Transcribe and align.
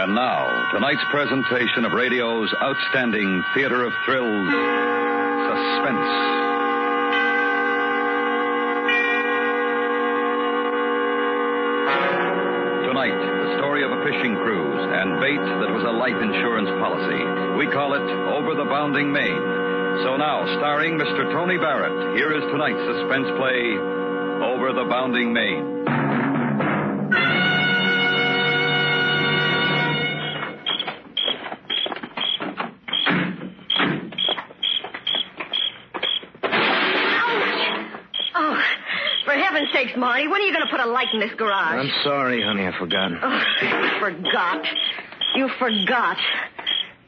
And 0.00 0.14
now, 0.14 0.48
tonight's 0.72 1.04
presentation 1.10 1.84
of 1.84 1.92
radio's 1.92 2.48
outstanding 2.62 3.44
theater 3.52 3.84
of 3.84 3.92
thrills, 4.06 4.48
Suspense. 4.48 6.08
Tonight, 12.88 13.12
the 13.12 13.56
story 13.60 13.84
of 13.84 13.92
a 13.92 14.00
fishing 14.08 14.36
cruise 14.40 14.84
and 14.88 15.20
bait 15.20 15.36
that 15.36 15.68
was 15.68 15.84
a 15.84 15.92
life 15.92 16.16
insurance 16.16 16.72
policy. 16.80 17.20
We 17.60 17.68
call 17.68 17.92
it 17.92 18.08
Over 18.40 18.54
the 18.54 18.64
Bounding 18.64 19.12
Main. 19.12 19.36
So 20.00 20.16
now, 20.16 20.48
starring 20.56 20.96
Mr. 20.96 21.30
Tony 21.30 21.58
Barrett, 21.58 22.16
here 22.16 22.32
is 22.32 22.42
tonight's 22.48 22.80
suspense 22.88 23.28
play, 23.36 23.76
Over 24.48 24.72
the 24.72 24.88
Bounding 24.88 25.34
Main. 25.34 25.99
Put 40.80 40.88
a 40.88 40.92
light 40.92 41.08
in 41.12 41.20
this 41.20 41.32
garage? 41.36 41.86
I'm 41.86 42.02
sorry, 42.04 42.42
honey. 42.42 42.66
I 42.66 42.78
forgot. 42.78 43.12
Oh, 43.22 43.42
you 43.62 44.00
forgot. 44.00 44.66
You 45.34 45.48
forgot. 45.58 46.16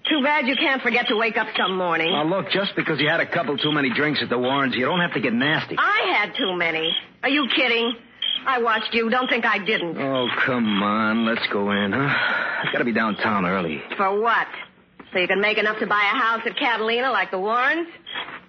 Too 0.08 0.22
bad 0.22 0.46
you 0.46 0.56
can't 0.56 0.82
forget 0.82 1.08
to 1.08 1.16
wake 1.16 1.36
up 1.36 1.48
some 1.56 1.76
morning. 1.76 2.10
Now, 2.10 2.24
look, 2.24 2.50
just 2.50 2.74
because 2.76 3.00
you 3.00 3.08
had 3.08 3.20
a 3.20 3.26
couple 3.26 3.56
too 3.56 3.72
many 3.72 3.90
drinks 3.90 4.20
at 4.22 4.28
the 4.28 4.38
Warrens, 4.38 4.74
you 4.74 4.84
don't 4.84 5.00
have 5.00 5.14
to 5.14 5.20
get 5.20 5.32
nasty. 5.32 5.76
I 5.78 6.14
had 6.16 6.36
too 6.36 6.54
many. 6.54 6.94
Are 7.22 7.28
you 7.28 7.48
kidding? 7.54 7.94
I 8.44 8.60
watched 8.60 8.92
you. 8.92 9.08
Don't 9.08 9.28
think 9.28 9.44
I 9.46 9.58
didn't. 9.58 9.96
Oh, 9.96 10.28
come 10.44 10.82
on. 10.82 11.24
Let's 11.24 11.46
go 11.52 11.70
in, 11.70 11.92
huh? 11.92 12.08
I've 12.64 12.72
gotta 12.72 12.84
be 12.84 12.92
downtown 12.92 13.46
early. 13.46 13.82
For 13.96 14.20
what? 14.20 14.48
So 15.12 15.18
you 15.18 15.28
can 15.28 15.40
make 15.40 15.58
enough 15.58 15.78
to 15.78 15.86
buy 15.86 16.10
a 16.12 16.16
house 16.18 16.40
at 16.46 16.56
Catalina 16.56 17.10
like 17.10 17.30
the 17.30 17.38
Warrens? 17.38 17.86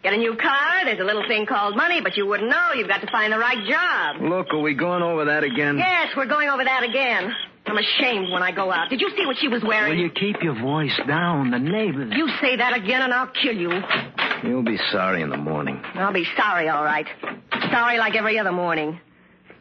Get 0.04 0.12
a 0.14 0.18
new 0.18 0.36
car? 0.36 0.84
There's 0.84 1.00
a 1.00 1.04
little 1.04 1.24
thing 1.28 1.46
called 1.46 1.78
money, 1.78 2.02
but 2.02 2.18
you 2.18 2.26
wouldn't 2.28 2.50
know. 2.50 2.74
You've 2.76 2.90
got 2.90 3.00
to 3.02 3.08
find 3.12 3.32
the 3.32 3.40
right 3.40 3.66
job. 3.66 4.22
Look, 4.22 4.54
are 4.54 4.60
we 4.60 4.74
going 4.74 5.02
over 5.02 5.26
that 5.26 5.46
again? 5.46 5.78
Yes, 5.78 6.10
we're 6.18 6.26
going 6.28 6.50
over 6.50 6.64
that 6.64 6.84
again. 6.84 7.34
I'm 7.66 7.78
ashamed 7.78 8.30
when 8.30 8.44
I 8.44 8.52
go 8.52 8.70
out. 8.70 8.90
Did 8.90 9.00
you 9.00 9.10
see 9.16 9.26
what 9.26 9.38
she 9.40 9.48
was 9.48 9.64
wearing? 9.64 9.96
Will 9.96 10.04
you 10.04 10.10
keep 10.12 10.44
your 10.44 10.60
voice 10.60 11.00
down? 11.08 11.52
The 11.52 11.60
neighbors. 11.60 12.12
You 12.14 12.28
say 12.42 12.58
that 12.58 12.76
again 12.76 13.02
and 13.02 13.14
I'll 13.14 13.32
kill 13.42 13.56
you. 13.56 13.72
You'll 14.44 14.64
be 14.64 14.78
sorry 14.92 15.22
in 15.22 15.30
the 15.30 15.38
morning. 15.38 15.82
I'll 15.96 16.12
be 16.12 16.26
sorry, 16.36 16.68
all 16.68 16.84
right. 16.84 17.08
Sorry 17.72 17.98
like 17.98 18.16
every 18.16 18.38
other 18.38 18.52
morning. 18.52 19.00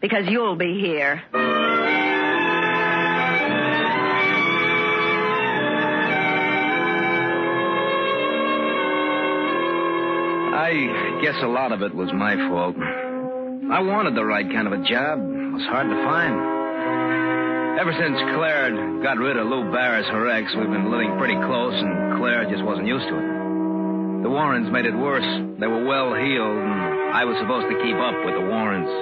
Because 0.01 0.25
you'll 0.29 0.57
be 0.57 0.81
here. 0.81 1.23
I 10.52 11.20
guess 11.24 11.36
a 11.42 11.48
lot 11.48 11.73
of 11.73 11.80
it 11.80 11.95
was 11.95 12.13
my 12.13 12.36
fault. 12.36 12.77
I 13.73 13.80
wanted 13.80 14.14
the 14.14 14.24
right 14.24 14.45
kind 14.45 14.67
of 14.68 14.74
a 14.77 14.85
job. 14.85 15.17
It 15.18 15.52
was 15.57 15.64
hard 15.64 15.89
to 15.89 15.96
find. 16.05 17.80
Ever 17.80 17.92
since 17.96 18.20
Claire 18.36 19.01
got 19.02 19.17
rid 19.17 19.41
of 19.41 19.48
Lou 19.48 19.73
Barris, 19.73 20.07
her 20.12 20.29
ex, 20.29 20.52
we've 20.55 20.68
been 20.68 20.92
living 20.92 21.17
pretty 21.17 21.41
close, 21.48 21.73
and 21.73 22.20
Claire 22.20 22.45
just 22.52 22.62
wasn't 22.62 22.86
used 22.86 23.08
to 23.08 23.17
it. 23.17 23.29
The 24.23 24.30
Warrens 24.30 24.70
made 24.70 24.85
it 24.85 24.95
worse. 24.95 25.24
They 25.58 25.67
were 25.67 25.89
well 25.89 26.12
heeled, 26.14 26.58
and 26.61 27.17
I 27.17 27.24
was 27.24 27.41
supposed 27.41 27.73
to 27.73 27.77
keep 27.80 27.96
up 27.96 28.14
with 28.29 28.36
the 28.36 28.45
Warrens. 28.45 28.92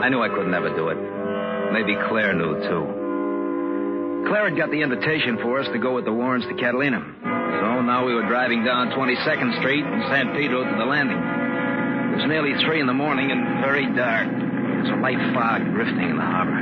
I 0.00 0.08
knew 0.08 0.22
I 0.22 0.30
could 0.30 0.46
never 0.46 0.70
do 0.70 0.88
it. 0.88 0.98
Maybe 1.74 1.98
Claire 2.08 2.32
knew, 2.32 2.62
too. 2.62 3.05
Claire 4.26 4.48
had 4.50 4.56
got 4.58 4.70
the 4.70 4.82
invitation 4.82 5.38
for 5.38 5.60
us 5.60 5.66
to 5.72 5.78
go 5.78 5.94
with 5.94 6.04
the 6.04 6.12
Warrens 6.12 6.44
to 6.46 6.54
Catalina. 6.54 6.98
So 7.22 7.82
now 7.82 8.04
we 8.04 8.14
were 8.14 8.26
driving 8.26 8.64
down 8.64 8.90
22nd 8.90 9.58
Street 9.60 9.84
and 9.84 10.02
San 10.10 10.34
Pedro 10.34 10.64
to 10.64 10.76
the 10.76 10.84
landing. 10.84 11.16
It 11.16 12.16
was 12.16 12.26
nearly 12.26 12.52
three 12.64 12.80
in 12.80 12.86
the 12.86 12.94
morning 12.94 13.30
and 13.30 13.62
very 13.62 13.86
dark. 13.94 14.26
There 14.26 14.82
was 14.82 14.90
a 14.90 14.96
light 15.00 15.18
fog 15.32 15.62
drifting 15.72 16.10
in 16.10 16.16
the 16.16 16.22
harbor. 16.22 16.58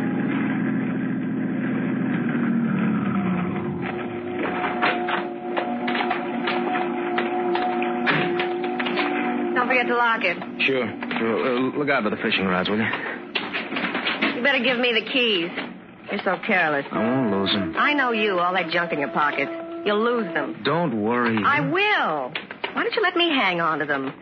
Don't 9.54 9.68
forget 9.68 9.86
to 9.86 9.96
lock 9.96 10.20
it. 10.24 10.36
Sure, 10.66 10.86
sure. 11.18 11.56
Uh, 11.56 11.78
look 11.78 11.88
out 11.88 12.02
for 12.02 12.10
the 12.10 12.16
fishing 12.16 12.44
rods, 12.44 12.68
will 12.68 12.78
you? 12.78 12.84
You 14.36 14.42
better 14.42 14.62
give 14.62 14.78
me 14.78 14.92
the 14.92 15.06
keys. 15.10 15.50
You're 16.14 16.22
so 16.22 16.40
careless. 16.46 16.86
I 16.92 16.98
won't 17.00 17.32
lose 17.32 17.50
them. 17.50 17.74
I 17.76 17.92
know 17.92 18.12
you, 18.12 18.38
all 18.38 18.52
that 18.52 18.70
junk 18.70 18.92
in 18.92 19.00
your 19.00 19.08
pockets. 19.08 19.50
You'll 19.84 20.04
lose 20.04 20.32
them. 20.32 20.62
Don't 20.62 21.02
worry. 21.02 21.36
I 21.44 21.58
will. 21.58 22.32
Why 22.72 22.84
don't 22.84 22.94
you 22.94 23.02
let 23.02 23.16
me 23.16 23.30
hang 23.30 23.60
on 23.60 23.80
to 23.80 23.84
them? 23.84 24.12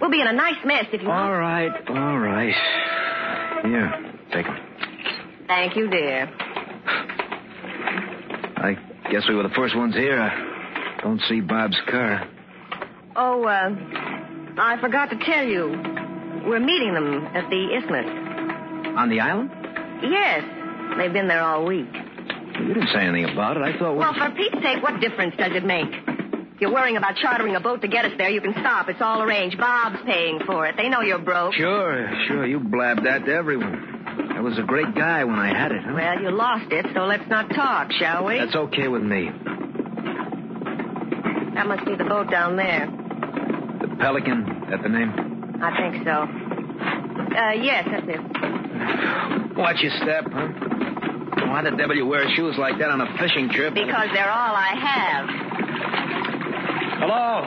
We'll 0.00 0.10
be 0.10 0.20
in 0.20 0.26
a 0.26 0.32
nice 0.32 0.56
mess 0.64 0.86
if 0.92 1.00
you 1.00 1.08
All 1.08 1.32
right, 1.32 1.70
all 1.88 2.18
right. 2.18 2.52
Here, 3.62 4.14
take 4.32 4.46
them. 4.46 4.58
Thank 5.46 5.76
you, 5.76 5.88
dear. 5.88 6.28
I 8.56 8.76
guess 9.08 9.22
we 9.28 9.36
were 9.36 9.44
the 9.44 9.54
first 9.54 9.76
ones 9.76 9.94
here. 9.94 10.20
I 10.20 11.00
don't 11.02 11.20
see 11.28 11.40
Bob's 11.40 11.78
car. 11.88 12.28
Oh, 13.14 13.44
uh, 13.44 13.70
I 14.60 14.76
forgot 14.80 15.10
to 15.10 15.18
tell 15.24 15.44
you. 15.44 15.68
We're 16.48 16.58
meeting 16.58 16.94
them 16.94 17.26
at 17.26 17.48
the 17.48 17.76
Isthmus. 17.76 18.98
On 18.98 19.08
the 19.08 19.20
island? 19.20 19.52
Yes. 20.02 20.61
They've 20.98 21.12
been 21.12 21.28
there 21.28 21.42
all 21.42 21.64
week. 21.64 21.86
You 22.60 22.74
didn't 22.74 22.88
say 22.92 23.00
anything 23.00 23.32
about 23.32 23.56
it. 23.56 23.62
I 23.62 23.78
thought. 23.78 23.96
Well, 23.96 24.14
for 24.14 24.30
Pete's 24.30 24.62
sake, 24.62 24.82
what 24.82 25.00
difference 25.00 25.34
does 25.36 25.52
it 25.54 25.64
make? 25.64 25.88
If 26.54 26.60
you're 26.60 26.72
worrying 26.72 26.96
about 26.96 27.16
chartering 27.16 27.56
a 27.56 27.60
boat 27.60 27.80
to 27.82 27.88
get 27.88 28.04
us 28.04 28.12
there, 28.18 28.30
you 28.30 28.40
can 28.40 28.52
stop. 28.52 28.88
It's 28.88 29.00
all 29.00 29.22
arranged. 29.22 29.58
Bob's 29.58 29.98
paying 30.04 30.40
for 30.46 30.66
it. 30.66 30.76
They 30.76 30.88
know 30.88 31.00
you're 31.00 31.18
broke. 31.18 31.54
Sure, 31.54 32.08
sure. 32.28 32.46
You 32.46 32.60
blabbed 32.60 33.04
that 33.04 33.24
to 33.24 33.32
everyone. 33.32 33.88
I 34.36 34.40
was 34.40 34.58
a 34.58 34.62
great 34.62 34.94
guy 34.94 35.24
when 35.24 35.38
I 35.38 35.48
had 35.48 35.72
it, 35.72 35.82
huh? 35.82 35.92
Well, 35.94 36.20
you 36.22 36.30
lost 36.30 36.70
it, 36.70 36.86
so 36.94 37.00
let's 37.06 37.28
not 37.28 37.48
talk, 37.50 37.90
shall 37.92 38.24
we? 38.26 38.38
That's 38.38 38.54
okay 38.54 38.88
with 38.88 39.02
me. 39.02 39.30
That 41.54 41.66
must 41.66 41.84
be 41.84 41.94
the 41.96 42.04
boat 42.04 42.30
down 42.30 42.56
there. 42.56 42.86
The 43.80 43.96
Pelican, 43.96 44.66
that 44.70 44.82
the 44.82 44.88
name? 44.88 45.58
I 45.62 45.76
think 45.76 46.04
so. 46.04 46.26
Uh, 47.36 47.52
yes, 47.52 47.88
that's 47.90 48.06
it. 48.08 49.56
Watch 49.56 49.76
your 49.80 49.92
step, 50.02 50.24
huh? 50.32 50.48
Why 51.52 51.60
the 51.60 51.76
devil 51.76 51.94
you 51.94 52.06
wear 52.06 52.24
shoes 52.34 52.56
like 52.56 52.78
that 52.78 52.88
on 52.88 53.02
a 53.02 53.18
fishing 53.18 53.50
trip? 53.50 53.74
Because 53.74 54.08
they're 54.14 54.32
all 54.32 54.56
I 54.56 54.72
have. 54.72 55.28
Hello? 56.96 57.44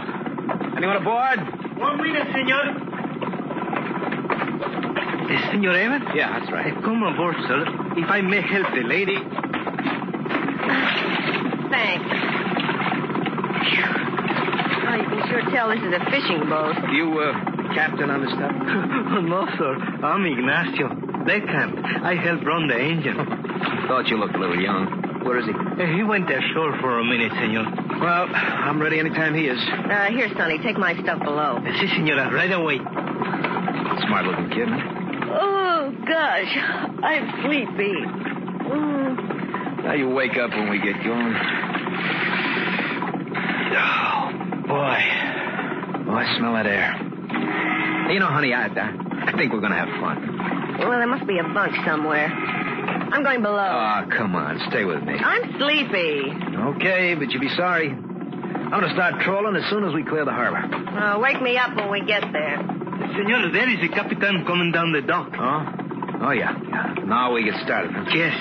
Anyone 0.77 0.97
aboard? 1.01 1.39
One 1.81 1.97
minute, 1.97 2.27
senor. 2.29 2.85
Uh, 5.25 5.49
Senor 5.49 5.73
Evans? 5.75 6.05
Yeah, 6.13 6.37
that's 6.37 6.51
right. 6.51 6.71
Come 6.83 7.01
aboard, 7.01 7.33
sir. 7.47 7.65
If 7.97 8.05
I 8.07 8.21
may 8.21 8.41
help 8.45 8.67
the 8.77 8.85
lady. 8.85 9.17
Thanks. 11.73 12.05
Oh, 14.85 14.95
you 15.01 15.07
can 15.09 15.21
sure 15.33 15.41
tell 15.49 15.69
this 15.73 15.81
is 15.81 15.93
a 15.97 16.05
fishing 16.13 16.45
boat. 16.47 16.77
You, 16.93 17.09
uh, 17.25 17.73
captain 17.73 18.11
on 18.11 18.21
the 18.21 18.29
stuff? 18.29 18.53
no, 19.25 19.47
sir. 19.57 19.73
I'm 20.05 20.23
Ignacio. 20.27 20.93
Deckhand. 21.25 22.05
I 22.05 22.13
help 22.21 22.45
run 22.45 22.67
the 22.67 22.77
engine. 22.77 23.44
Thought 23.87 24.07
you 24.07 24.17
looked 24.17 24.35
a 24.35 24.39
little 24.39 24.59
young. 24.59 25.21
Where 25.23 25.37
is 25.39 25.45
he? 25.45 25.53
He 25.95 26.03
went 26.03 26.29
ashore 26.29 26.77
for 26.81 26.99
a 26.99 27.03
minute, 27.03 27.31
senor. 27.33 27.65
Well, 27.99 28.27
I'm 28.33 28.81
ready 28.81 28.99
anytime 28.99 29.33
he 29.33 29.45
is. 29.47 29.59
Uh, 29.59 30.05
here, 30.11 30.29
Sonny, 30.37 30.57
take 30.59 30.77
my 30.77 30.93
stuff 31.01 31.19
below. 31.23 31.59
Si, 31.79 31.87
senora. 31.87 32.31
Right 32.33 32.51
away. 32.51 32.77
Smart 32.77 34.25
looking 34.25 34.49
kid, 34.49 34.67
huh? 34.67 34.81
Oh, 35.39 35.91
gosh. 36.07 36.57
I'm 37.03 37.43
sleepy. 37.45 37.93
Mm. 38.69 39.83
Now 39.83 39.93
you 39.93 40.09
wake 40.09 40.35
up 40.37 40.49
when 40.51 40.69
we 40.69 40.79
get 40.79 41.01
going. 41.03 41.35
Oh, 43.77 44.31
boy. 44.67 45.01
Oh, 46.07 46.15
I 46.15 46.35
smell 46.37 46.53
that 46.53 46.65
air. 46.65 48.11
You 48.11 48.19
know, 48.19 48.27
honey, 48.27 48.53
I, 48.53 48.67
I, 48.67 49.27
I 49.27 49.37
think 49.37 49.53
we're 49.53 49.59
going 49.61 49.71
to 49.71 49.77
have 49.77 49.89
fun. 50.01 50.77
Well, 50.79 50.97
there 50.99 51.07
must 51.07 51.25
be 51.27 51.39
a 51.39 51.43
bunk 51.43 51.73
somewhere. 51.85 52.29
I'm 53.11 53.23
going 53.23 53.41
below. 53.41 53.57
Oh, 53.57 54.05
come 54.15 54.35
on. 54.35 54.59
Stay 54.69 54.83
with 54.85 55.03
me. 55.03 55.13
I'm 55.13 55.57
sleepy. 55.57 56.31
Okay, 56.75 57.15
but 57.15 57.29
you'll 57.31 57.41
be 57.41 57.49
sorry. 57.55 57.89
I'm 57.89 58.69
going 58.69 58.83
to 58.83 58.93
start 58.93 59.21
trolling 59.21 59.55
as 59.55 59.69
soon 59.69 59.83
as 59.83 59.93
we 59.93 60.03
clear 60.03 60.25
the 60.25 60.31
harbor. 60.31 60.57
Uh, 60.57 61.19
wake 61.19 61.41
me 61.41 61.57
up 61.57 61.75
when 61.75 61.89
we 61.91 62.01
get 62.05 62.23
there. 62.33 62.57
Senor, 62.57 63.51
there 63.51 63.69
is 63.69 63.79
a 63.83 63.93
captain 63.93 64.45
coming 64.45 64.71
down 64.71 64.91
the 64.91 65.01
dock. 65.01 65.29
Oh? 65.37 65.65
Oh, 66.27 66.31
yeah. 66.31 66.57
yeah. 66.69 66.93
Now 67.05 67.33
we 67.33 67.43
get 67.43 67.55
started. 67.63 67.91
Yes. 68.13 68.33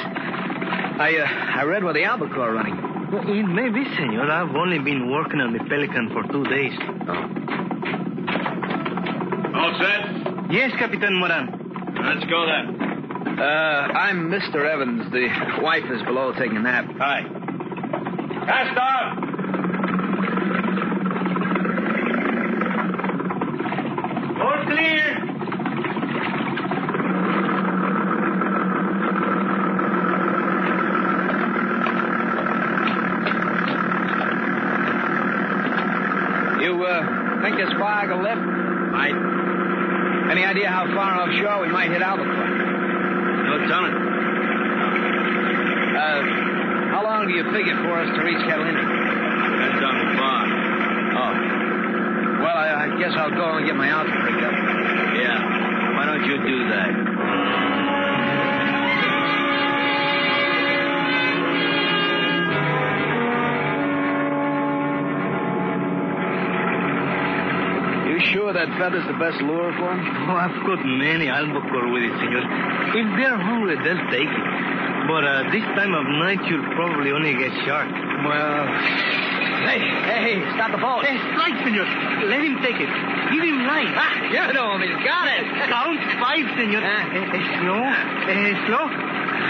I, 0.97 1.17
uh, 1.19 1.61
I 1.61 1.65
read 1.65 1.85
where 1.85 1.93
the 1.93 2.05
Albacore 2.05 2.51
are 2.51 2.55
running. 2.55 2.77
Well, 3.13 3.23
it 3.29 3.43
may 3.45 3.69
be, 3.69 3.85
senor. 3.97 4.31
I've 4.31 4.55
only 4.57 4.79
been 4.79 5.11
working 5.11 5.41
on 5.41 5.53
the 5.53 5.59
Pelican 5.69 6.11
for 6.11 6.23
two 6.33 6.45
days. 6.45 6.73
Oh. 7.07 7.25
All 9.55 9.73
set? 9.79 10.51
Yes, 10.51 10.73
Capitan 10.79 11.15
Moran. 11.21 11.61
Let's 12.03 12.25
go 12.31 12.47
then. 12.47 12.74
Uh, 13.27 13.31
I'm 13.41 14.31
Mr. 14.31 14.71
Evans. 14.71 15.11
The 15.11 15.29
wife 15.63 15.85
is 15.91 16.03
below 16.03 16.33
taking 16.39 16.57
a 16.59 16.61
nap. 16.61 16.85
Hi. 16.99 17.23
Cast 18.47 18.79
off! 18.79 19.19
All 24.41 24.65
clear. 24.67 25.25
You, 36.61 36.85
uh, 36.85 37.43
think 37.43 37.57
this 37.57 37.73
fog 37.79 38.11
will 38.11 38.23
lift? 38.23 38.41
Might. 38.93 39.17
Any 40.31 40.45
idea 40.45 40.69
how 40.69 40.87
far 40.95 41.21
offshore 41.21 41.61
we 41.63 41.69
might 41.69 41.91
hit 41.91 42.01
Albacore? 42.03 42.65
No 43.45 43.59
telling. 43.69 43.93
Uh, 45.95 46.23
how 46.91 47.03
long 47.05 47.29
do 47.29 47.35
you 47.35 47.45
figure 47.53 47.77
for 47.85 48.01
us 48.01 48.09
to 48.17 48.23
reach 48.25 48.41
Catalina? 48.49 48.81
Depends 48.81 49.85
on 49.85 49.95
the 50.01 50.17
fog. 50.17 50.49
Oh. 51.13 51.33
Well, 52.41 52.57
I, 52.57 52.89
I 52.89 52.94
guess 53.05 53.17
I'll 53.19 53.31
go 53.31 53.57
and 53.59 53.67
get 53.67 53.77
my 53.77 53.91
outfit 53.91 54.17
rigged 54.17 54.45
up. 54.45 54.53
Yeah. 55.21 55.37
Why 55.93 56.07
don't 56.07 56.25
you 56.25 56.37
do 56.41 56.59
that? 56.73 56.91
You 68.09 68.21
sure 68.33 68.55
that 68.55 68.69
feather's 68.81 69.05
the 69.07 69.19
best 69.21 69.37
lure 69.43 69.73
for 69.77 69.93
him? 69.93 70.01
Oh, 70.25 70.37
I've 70.41 70.57
got 70.65 70.81
many 70.87 71.29
albacore 71.29 71.93
with 71.93 72.05
it, 72.05 72.15
senor. 72.17 72.41
If 72.41 73.09
they're 73.21 73.37
hungry, 73.37 73.77
they'll 73.85 74.09
take 74.09 74.33
it. 74.33 74.45
But 75.07 75.25
uh, 75.29 75.53
this 75.53 75.65
time 75.77 75.93
of 75.93 76.07
night, 76.09 76.41
you'll 76.49 76.73
probably 76.73 77.13
only 77.13 77.35
get 77.37 77.53
shark. 77.67 77.93
Well, 78.25 79.24
hey, 79.69 79.81
hey, 79.81 80.37
stop 80.55 80.71
the 80.73 80.81
boat. 80.81 81.05
Hey, 81.05 81.17
right, 81.17 81.57
senor. 81.65 81.87
Let 82.29 82.41
him 82.41 82.61
take 82.61 82.79
it. 82.79 82.91
Give 83.33 83.43
him 83.45 83.67
light. 83.67 83.93
Ah, 83.97 84.13
you 84.29 84.45
know 84.53 84.79
he's 84.79 84.97
Got 85.05 85.27
it. 85.33 85.45
Count 85.73 86.01
five, 86.21 86.47
senor. 86.57 86.83
Ah. 86.85 87.17
Eh, 87.17 87.37
eh, 87.37 87.45
slow. 87.61 87.83
Eh, 87.83 88.55
slow. 88.69 88.85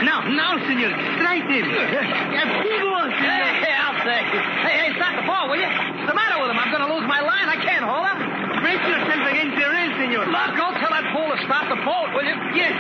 Now, 0.07 0.27
now, 0.31 0.59
senor. 0.67 0.91
Strike 1.19 1.47
him. 1.51 1.67
Yeah, 1.67 2.63
big 2.63 2.83
one, 2.87 3.11
senor. 3.11 3.51
Hey, 3.63 3.75
I'll 3.75 3.99
take 4.03 4.31
it. 4.35 4.45
Hey, 4.63 4.75
hey, 4.83 4.91
stop 4.99 5.15
the 5.19 5.27
boat, 5.27 5.51
will 5.51 5.61
you? 5.61 5.71
What's 5.71 6.09
the 6.11 6.17
matter 6.17 6.37
with 6.43 6.51
him? 6.51 6.59
I'm 6.59 6.71
going 6.71 6.85
to 6.85 6.91
lose 6.93 7.07
my 7.07 7.21
line. 7.21 7.49
I 7.49 7.59
can't 7.63 7.85
hold 7.85 8.05
him. 8.05 8.19
Brace 8.65 8.81
yourself 8.89 9.25
against 9.29 9.55
the 9.61 9.67
rail, 9.69 9.91
senor. 10.01 10.25
Look, 10.25 10.51
go 10.57 10.67
tell 10.81 10.93
that 10.93 11.07
fool 11.13 11.29
to 11.29 11.39
stop 11.45 11.69
the 11.69 11.81
boat, 11.85 12.13
will 12.17 12.25
you? 12.25 12.37
Yes, 12.57 12.73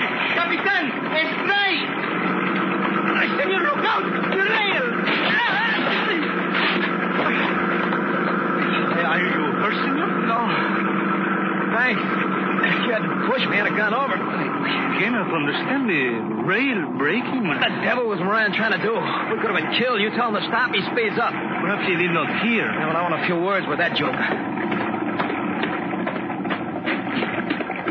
You 13.34 13.50
had 13.50 13.50
to 13.50 13.50
push 13.50 13.50
me. 13.50 13.58
I 13.58 13.64
had 13.66 13.72
a 13.72 13.76
gun 13.76 13.94
over. 13.94 14.14
I 14.14 14.98
cannot 15.02 15.26
understand 15.34 15.90
the 15.90 16.46
rail 16.46 16.86
breaking. 16.98 17.48
What 17.48 17.58
the 17.58 17.82
devil 17.82 18.06
was 18.06 18.20
Moran 18.20 18.52
trying 18.54 18.78
to 18.78 18.82
do? 18.82 18.94
We 18.94 19.42
could 19.42 19.50
have 19.50 19.58
been 19.58 19.74
killed. 19.74 20.00
You 20.00 20.10
tell 20.14 20.30
him 20.30 20.38
to 20.38 20.46
stop, 20.46 20.70
he 20.70 20.82
speeds 20.94 21.18
up. 21.18 21.34
Perhaps 21.34 21.82
he 21.90 21.96
did 21.98 22.14
not 22.14 22.30
hear. 22.46 22.70
Yeah, 22.70 22.86
well, 22.86 22.96
I 22.96 23.02
want 23.02 23.18
a 23.18 23.26
few 23.26 23.34
words 23.42 23.66
with 23.66 23.78
that 23.78 23.96
joker. 23.96 24.22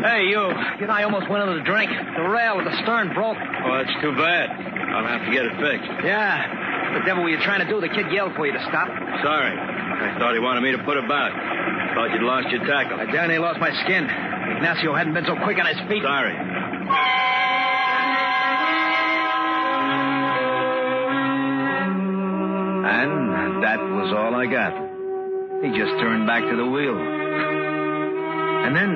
Hey, 0.03 0.31
you. 0.31 0.43
You 0.79 0.87
know, 0.87 0.95
I 0.95 1.03
almost 1.03 1.29
went 1.29 1.43
into 1.47 1.59
the 1.59 1.67
drink. 1.67 1.91
The 1.91 2.27
rail 2.27 2.59
of 2.59 2.65
the 2.65 2.75
stern 2.83 3.13
broke. 3.13 3.39
Oh, 3.39 3.83
that's 3.83 3.95
too 3.99 4.15
bad. 4.15 4.51
I'll 4.51 5.07
have 5.07 5.27
to 5.27 5.31
get 5.31 5.45
it 5.47 5.55
fixed. 5.59 5.91
Yeah. 6.03 6.91
What 6.91 6.99
the 6.99 7.05
devil 7.05 7.23
were 7.23 7.31
you 7.31 7.39
trying 7.39 7.63
to 7.63 7.67
do? 7.67 7.79
The 7.79 7.89
kid 7.89 8.11
yelled 8.11 8.35
for 8.35 8.45
you 8.45 8.53
to 8.53 8.63
stop. 8.67 8.87
Sorry. 9.23 9.55
I 9.55 10.19
thought 10.19 10.33
he 10.35 10.39
wanted 10.39 10.61
me 10.61 10.71
to 10.71 10.83
put 10.83 10.97
about. 10.97 11.31
Thought 11.93 12.09
you'd 12.11 12.23
lost 12.23 12.49
your 12.49 12.65
tackle. 12.65 12.99
I 12.99 13.05
down 13.05 13.29
he 13.29 13.37
lost 13.37 13.59
my 13.59 13.69
skin. 13.83 14.05
Ignacio 14.05 14.95
hadn't 14.95 15.13
been 15.13 15.25
so 15.25 15.35
quick 15.43 15.59
on 15.59 15.67
his 15.67 15.77
feet. 15.87 16.01
Sorry. 16.01 16.33
And 22.83 23.63
that 23.63 23.77
was 23.77 24.11
all 24.11 24.33
I 24.33 24.45
got. 24.49 24.73
He 25.61 25.69
just 25.77 25.93
turned 26.01 26.25
back 26.25 26.41
to 26.43 26.55
the 26.57 26.65
wheel. 26.65 26.97
And 26.97 28.75
then, 28.75 28.91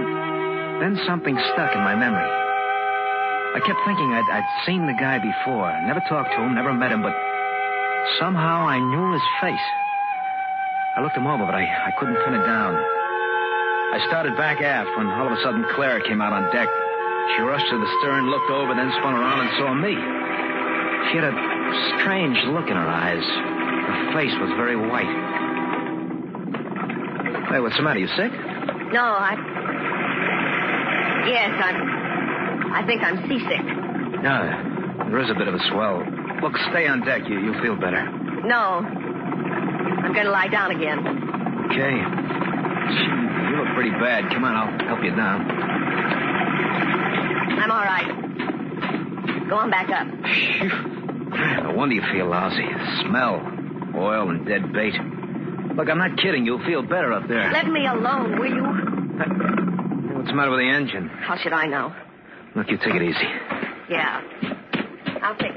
then 0.81 0.99
something 1.05 1.37
stuck 1.53 1.75
in 1.75 1.81
my 1.85 1.95
memory. 1.95 2.25
I 3.55 3.59
kept 3.65 3.79
thinking 3.85 4.09
I'd, 4.11 4.25
I'd 4.41 4.65
seen 4.65 4.87
the 4.87 4.97
guy 4.97 5.19
before. 5.19 5.69
Never 5.85 6.01
talked 6.09 6.31
to 6.33 6.41
him, 6.41 6.55
never 6.55 6.73
met 6.73 6.91
him, 6.91 7.01
but 7.01 7.13
somehow 8.19 8.65
I 8.67 8.79
knew 8.79 9.13
his 9.13 9.23
face. 9.39 9.86
I 10.97 11.01
looked 11.05 11.13
him 11.13 11.29
over, 11.29 11.45
but 11.45 11.53
I, 11.53 11.61
I 11.61 11.91
couldn't 12.01 12.17
pin 12.25 12.33
it 12.33 12.41
down. 12.41 12.73
I 12.73 14.01
started 14.09 14.33
back 14.33 14.65
aft 14.65 14.89
when 14.97 15.05
all 15.05 15.29
of 15.29 15.33
a 15.37 15.41
sudden 15.45 15.61
Claire 15.77 16.01
came 16.01 16.25
out 16.25 16.33
on 16.33 16.49
deck. 16.49 16.65
She 17.37 17.45
rushed 17.45 17.69
to 17.69 17.77
the 17.77 17.89
stern, 18.01 18.25
looked 18.33 18.49
over, 18.49 18.73
then 18.73 18.89
spun 18.97 19.13
around 19.13 19.45
and 19.45 19.51
saw 19.61 19.77
me. 19.77 19.93
She 19.93 21.21
had 21.21 21.29
a 21.29 21.37
strange 22.01 22.41
look 22.49 22.65
in 22.65 22.73
her 22.73 22.89
eyes. 22.89 23.21
Her 23.21 24.17
face 24.17 24.33
was 24.41 24.49
very 24.57 24.73
white. 24.73 25.05
Hey, 27.53 27.61
what's 27.61 27.77
the 27.77 27.85
matter? 27.85 27.99
You 28.01 28.09
sick? 28.17 28.33
No, 28.89 29.05
I. 29.05 29.37
Yes, 31.29 31.53
I'm. 31.61 32.73
I 32.73 32.81
think 32.89 33.03
I'm 33.05 33.21
seasick. 33.29 33.61
No, 34.25 35.13
there 35.13 35.21
is 35.21 35.29
a 35.29 35.37
bit 35.37 35.47
of 35.47 35.53
a 35.53 35.61
swell. 35.69 36.01
Look, 36.41 36.57
stay 36.73 36.87
on 36.87 37.05
deck. 37.05 37.21
You, 37.29 37.37
you'll 37.37 37.61
feel 37.61 37.75
better. 37.75 38.01
No. 38.49 38.81
I'm 40.03 40.13
going 40.13 40.25
to 40.25 40.31
lie 40.31 40.47
down 40.47 40.71
again. 40.71 40.99
Okay. 41.69 41.95
You 43.49 43.57
look 43.57 43.73
pretty 43.75 43.91
bad. 43.91 44.29
Come 44.31 44.43
on, 44.43 44.55
I'll 44.55 44.87
help 44.87 45.03
you 45.03 45.11
down. 45.15 45.41
I'm 47.59 47.71
all 47.71 47.83
right. 47.83 49.49
Go 49.49 49.55
on 49.55 49.69
back 49.69 49.89
up. 49.89 50.07
Phew. 50.25 50.69
No 51.63 51.73
wonder 51.75 51.95
you 51.95 52.01
feel 52.11 52.27
lousy. 52.27 52.67
Smell, 53.07 53.41
oil, 53.95 54.29
and 54.29 54.45
dead 54.45 54.71
bait. 54.73 54.93
Look, 55.75 55.89
I'm 55.89 55.97
not 55.97 56.17
kidding. 56.17 56.45
You'll 56.45 56.63
feel 56.65 56.81
better 56.81 57.13
up 57.13 57.27
there. 57.27 57.51
Let 57.51 57.67
me 57.67 57.85
alone, 57.85 58.39
will 58.39 58.47
you? 58.47 58.63
What's 60.15 60.29
the 60.29 60.33
matter 60.35 60.51
with 60.51 60.59
the 60.59 60.69
engine? 60.69 61.09
How 61.09 61.37
should 61.37 61.53
I 61.53 61.67
know? 61.67 61.93
Look, 62.55 62.69
you 62.69 62.77
take 62.77 62.95
it 62.95 63.01
easy. 63.03 63.27
Yeah. 63.89 64.21
I'll 65.21 65.35
take 65.35 65.51
it 65.51 65.56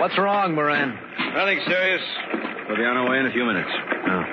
What's 0.00 0.16
wrong, 0.16 0.54
Moran? 0.54 0.98
Nothing 1.34 1.60
serious. 1.68 2.00
We'll 2.66 2.78
be 2.78 2.84
on 2.84 2.96
our 2.96 3.10
way 3.10 3.18
in 3.18 3.26
a 3.26 3.32
few 3.32 3.44
minutes. 3.44 3.68
Oh. 3.68 4.24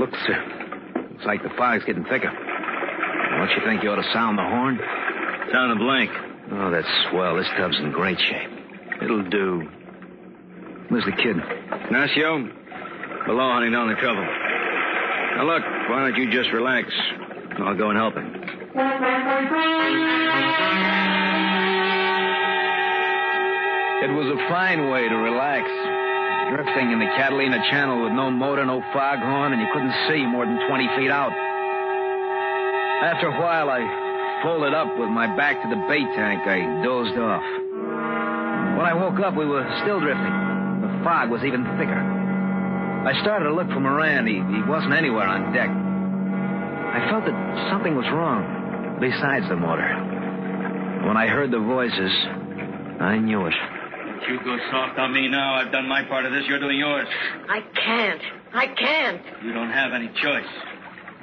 Looks, 0.00 0.18
uh, 0.28 0.98
looks 1.12 1.24
like 1.24 1.44
the 1.44 1.50
fog's 1.56 1.84
getting 1.84 2.02
thicker. 2.02 2.26
Don't 2.28 3.50
you 3.50 3.62
think 3.64 3.84
you 3.84 3.90
ought 3.90 4.02
to 4.02 4.12
sound 4.12 4.36
the 4.36 4.42
horn? 4.42 4.80
Sound 5.52 5.70
the 5.70 5.84
blank. 5.84 6.10
Oh, 6.50 6.70
that's 6.72 6.88
swell. 7.10 7.36
This 7.36 7.46
tub's 7.56 7.78
in 7.78 7.92
great 7.92 8.18
shape. 8.18 8.50
It'll 9.00 9.22
do. 9.30 9.62
Where's 10.88 11.04
the 11.04 11.12
kid? 11.12 11.36
Ignacio, 11.84 12.42
below 13.26 13.52
hunting 13.52 13.70
down 13.70 13.88
the 13.88 14.00
trouble. 14.00 14.26
Now 14.26 15.44
look, 15.46 15.62
why 15.88 16.10
don't 16.10 16.16
you 16.16 16.32
just 16.32 16.50
relax? 16.50 16.90
I'll 17.58 17.76
go 17.76 17.90
and 17.90 17.98
help 17.98 18.14
him. 18.14 18.26
It 24.02 24.10
was 24.10 24.26
a 24.26 24.40
fine 24.50 24.90
way 24.90 25.06
to 25.06 25.14
relax. 25.14 25.62
Drifting 26.50 26.90
in 26.90 26.98
the 26.98 27.06
Catalina 27.14 27.62
Channel 27.70 28.02
with 28.02 28.10
no 28.10 28.34
motor, 28.34 28.66
no 28.66 28.82
foghorn, 28.90 29.54
and 29.54 29.62
you 29.62 29.68
couldn't 29.70 29.94
see 30.10 30.26
more 30.26 30.42
than 30.44 30.58
20 30.66 30.90
feet 30.98 31.06
out. 31.06 31.30
After 33.06 33.30
a 33.30 33.36
while, 33.38 33.70
I 33.70 33.78
folded 34.42 34.74
up 34.74 34.98
with 34.98 35.06
my 35.06 35.30
back 35.38 35.62
to 35.62 35.68
the 35.70 35.78
bait 35.86 36.02
tank. 36.18 36.42
I 36.42 36.82
dozed 36.82 37.14
off. 37.14 37.46
When 38.74 38.82
I 38.90 38.92
woke 38.98 39.22
up, 39.22 39.38
we 39.38 39.46
were 39.46 39.62
still 39.86 40.00
drifting. 40.02 40.34
The 40.82 40.90
fog 41.06 41.30
was 41.30 41.46
even 41.46 41.62
thicker. 41.78 42.02
I 43.06 43.14
started 43.22 43.46
to 43.46 43.54
look 43.54 43.70
for 43.70 43.78
Moran. 43.78 44.26
He, 44.26 44.42
he 44.42 44.66
wasn't 44.66 44.94
anywhere 44.94 45.30
on 45.30 45.54
deck. 45.54 45.70
I 45.70 47.06
felt 47.06 47.22
that 47.30 47.70
something 47.70 47.94
was 47.94 48.10
wrong. 48.10 48.98
besides 48.98 49.46
the 49.48 49.54
motor. 49.54 49.86
When 51.06 51.16
I 51.16 51.28
heard 51.30 51.52
the 51.52 51.62
voices, 51.62 52.10
I 52.98 53.18
knew 53.22 53.46
it. 53.46 53.54
You 54.28 54.38
go 54.44 54.56
soft 54.70 54.98
on 54.98 55.12
me 55.12 55.28
now. 55.28 55.54
I've 55.54 55.72
done 55.72 55.88
my 55.88 56.04
part 56.04 56.24
of 56.26 56.32
this. 56.32 56.44
You're 56.46 56.60
doing 56.60 56.78
yours. 56.78 57.08
I 57.48 57.60
can't. 57.74 58.22
I 58.54 58.66
can't. 58.66 59.22
You 59.44 59.52
don't 59.52 59.70
have 59.70 59.92
any 59.92 60.08
choice. 60.08 60.46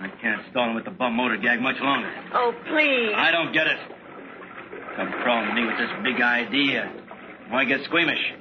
I 0.02 0.10
can't 0.22 0.42
stall 0.52 0.70
him 0.70 0.76
with 0.76 0.86
the 0.86 0.92
bum 0.92 1.14
motor 1.14 1.38
gag 1.38 1.62
much 1.62 1.80
longer. 1.82 2.10
Oh, 2.34 2.54
please. 2.68 3.14
I 3.16 3.32
don't 3.32 3.54
get 3.54 3.68
it. 3.68 3.78
Come 4.96 5.12
crawling 5.24 5.50
to 5.50 5.54
me 5.56 5.66
with 5.66 5.78
this 5.78 5.90
big 6.04 6.22
idea. 6.22 6.92
Why 7.50 7.66
get 7.66 7.84
squeamish? 7.86 8.34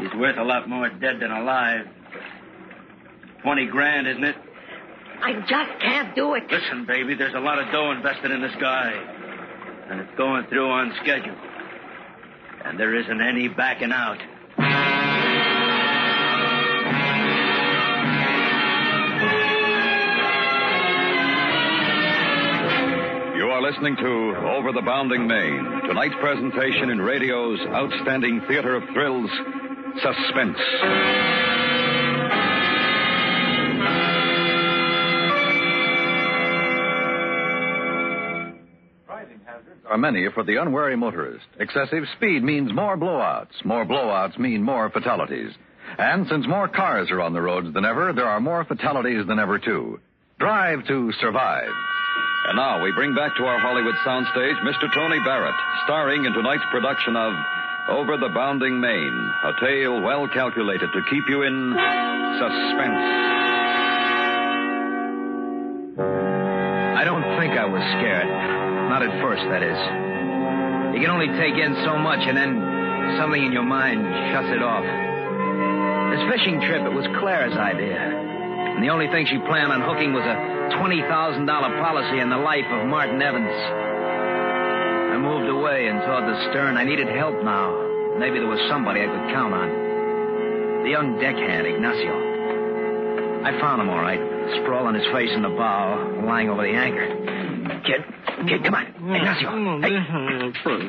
He's 0.00 0.14
worth 0.14 0.38
a 0.38 0.44
lot 0.44 0.68
more 0.68 0.88
dead 0.88 1.20
than 1.20 1.30
alive. 1.30 1.86
Twenty 3.42 3.66
grand, 3.66 4.06
isn't 4.08 4.24
it? 4.24 4.36
I 5.22 5.32
just 5.40 5.80
can't 5.80 6.14
do 6.14 6.34
it. 6.34 6.44
Listen, 6.50 6.86
baby, 6.86 7.14
there's 7.14 7.34
a 7.34 7.40
lot 7.40 7.58
of 7.58 7.70
dough 7.72 7.90
invested 7.92 8.30
in 8.30 8.40
this 8.40 8.54
guy. 8.60 8.92
And 9.90 10.00
it's 10.00 10.16
going 10.16 10.46
through 10.46 10.68
on 10.70 10.92
schedule. 11.02 11.34
And 12.64 12.78
there 12.78 12.94
isn't 12.94 13.20
any 13.20 13.48
backing 13.48 13.92
out. 13.92 14.18
You 23.36 23.44
are 23.44 23.62
listening 23.62 23.96
to 23.96 24.34
Over 24.56 24.72
the 24.72 24.82
Bounding 24.82 25.26
Main, 25.26 25.82
tonight's 25.86 26.14
presentation 26.20 26.90
in 26.90 27.00
radio's 27.00 27.60
outstanding 27.68 28.42
theater 28.48 28.74
of 28.74 28.82
thrills, 28.92 29.30
Suspense. 30.02 31.57
Are 39.88 39.98
many 39.98 40.26
for 40.34 40.44
the 40.44 40.56
unwary 40.56 40.96
motorist. 40.96 41.46
Excessive 41.58 42.04
speed 42.16 42.42
means 42.42 42.72
more 42.72 42.96
blowouts. 42.96 43.64
More 43.64 43.84
blowouts 43.84 44.38
mean 44.38 44.62
more 44.62 44.90
fatalities. 44.90 45.52
And 45.98 46.26
since 46.28 46.46
more 46.46 46.68
cars 46.68 47.10
are 47.10 47.22
on 47.22 47.32
the 47.32 47.40
roads 47.40 47.72
than 47.72 47.84
ever, 47.84 48.12
there 48.12 48.28
are 48.28 48.40
more 48.40 48.64
fatalities 48.64 49.26
than 49.26 49.38
ever, 49.38 49.58
too. 49.58 50.00
Drive 50.38 50.86
to 50.86 51.12
survive. 51.20 51.70
And 52.48 52.56
now 52.56 52.82
we 52.82 52.92
bring 52.92 53.14
back 53.14 53.36
to 53.36 53.44
our 53.44 53.58
Hollywood 53.58 53.94
soundstage 54.06 54.60
Mr. 54.62 54.92
Tony 54.94 55.18
Barrett, 55.24 55.54
starring 55.84 56.24
in 56.24 56.32
tonight's 56.32 56.64
production 56.70 57.16
of 57.16 57.32
Over 57.88 58.16
the 58.16 58.28
Bounding 58.34 58.80
Main, 58.80 59.30
a 59.44 59.52
tale 59.60 60.00
well 60.02 60.28
calculated 60.28 60.88
to 60.92 61.00
keep 61.10 61.24
you 61.28 61.42
in 61.42 61.74
suspense. 62.38 63.04
I 66.96 67.04
don't 67.04 67.38
think 67.38 67.58
I 67.58 67.64
was 67.64 67.82
scared. 67.98 68.57
Not 68.88 69.02
at 69.04 69.20
first, 69.20 69.44
that 69.52 69.62
is. 69.62 69.78
You 70.96 71.00
can 71.04 71.12
only 71.12 71.28
take 71.36 71.54
in 71.54 71.76
so 71.84 71.96
much, 72.00 72.24
and 72.24 72.36
then 72.36 72.56
something 73.20 73.44
in 73.44 73.52
your 73.52 73.62
mind 73.62 74.00
shuts 74.32 74.48
it 74.48 74.62
off. 74.64 74.82
This 76.10 76.24
fishing 76.32 76.60
trip, 76.64 76.82
it 76.82 76.92
was 76.96 77.04
Claire's 77.20 77.52
idea. 77.52 78.00
And 78.00 78.82
the 78.82 78.88
only 78.88 79.06
thing 79.08 79.26
she 79.26 79.38
planned 79.44 79.72
on 79.72 79.82
hooking 79.82 80.12
was 80.14 80.24
a 80.24 80.36
$20,000 80.80 81.04
policy 81.04 82.18
in 82.18 82.30
the 82.30 82.38
life 82.38 82.64
of 82.70 82.86
Martin 82.88 83.20
Evans. 83.20 83.52
I 85.12 85.16
moved 85.20 85.50
away 85.50 85.88
and 85.88 86.00
toward 86.02 86.24
the 86.24 86.50
stern. 86.50 86.76
I 86.76 86.84
needed 86.84 87.08
help 87.08 87.42
now. 87.44 87.76
Maybe 88.18 88.38
there 88.38 88.48
was 88.48 88.60
somebody 88.68 89.02
I 89.02 89.06
could 89.06 89.30
count 89.30 89.52
on. 89.52 89.68
The 90.82 90.90
young 90.90 91.18
deckhand, 91.20 91.66
Ignacio. 91.66 93.44
I 93.44 93.52
found 93.60 93.82
him 93.82 93.90
all 93.90 94.00
right, 94.00 94.20
sprawled 94.62 94.86
on 94.88 94.94
his 94.94 95.06
face 95.12 95.30
in 95.34 95.42
the 95.42 95.48
bow, 95.48 96.22
lying 96.24 96.50
over 96.50 96.62
the 96.62 96.74
anchor. 96.74 97.37
Kid, 97.88 98.04
kid, 98.44 98.60
come 98.64 98.76
on. 98.76 98.84
Mm-hmm. 98.84 99.16
Ignacio. 99.16 99.48
Mm-hmm. 99.48 99.80
Hey. 99.80 99.96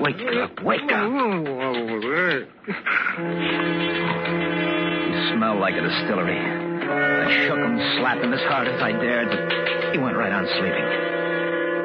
Wake 0.04 0.20
mm-hmm. 0.20 0.44
up, 0.44 0.60
wake 0.68 0.92
up. 0.92 1.08
He 5.08 5.16
smelled 5.32 5.64
like 5.64 5.80
a 5.80 5.82
distillery. 5.88 6.36
I 6.36 7.48
shook 7.48 7.56
him, 7.56 7.80
slapped 8.04 8.20
him 8.20 8.34
as 8.34 8.44
hard 8.52 8.68
as 8.68 8.82
I 8.84 8.92
dared, 8.92 9.32
but 9.32 9.96
he 9.96 9.98
went 9.98 10.18
right 10.18 10.34
on 10.34 10.44
sleeping. 10.60 10.84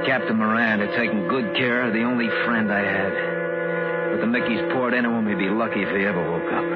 Captain 0.03 0.35
Moran 0.37 0.81
had 0.81 0.91
taken 0.99 1.29
good 1.29 1.55
care 1.55 1.87
of 1.87 1.95
the 1.95 2.03
only 2.03 2.27
friend 2.43 2.73
I 2.73 2.83
had. 2.83 3.15
With 4.11 4.21
the 4.21 4.27
Mickeys 4.27 4.67
poured 4.75 4.95
into 4.95 5.11
him, 5.11 5.29
he'd 5.29 5.39
be 5.39 5.49
lucky 5.49 5.83
if 5.83 5.95
he 5.95 6.05
ever 6.05 6.29
woke 6.29 6.51
up. 6.51 6.67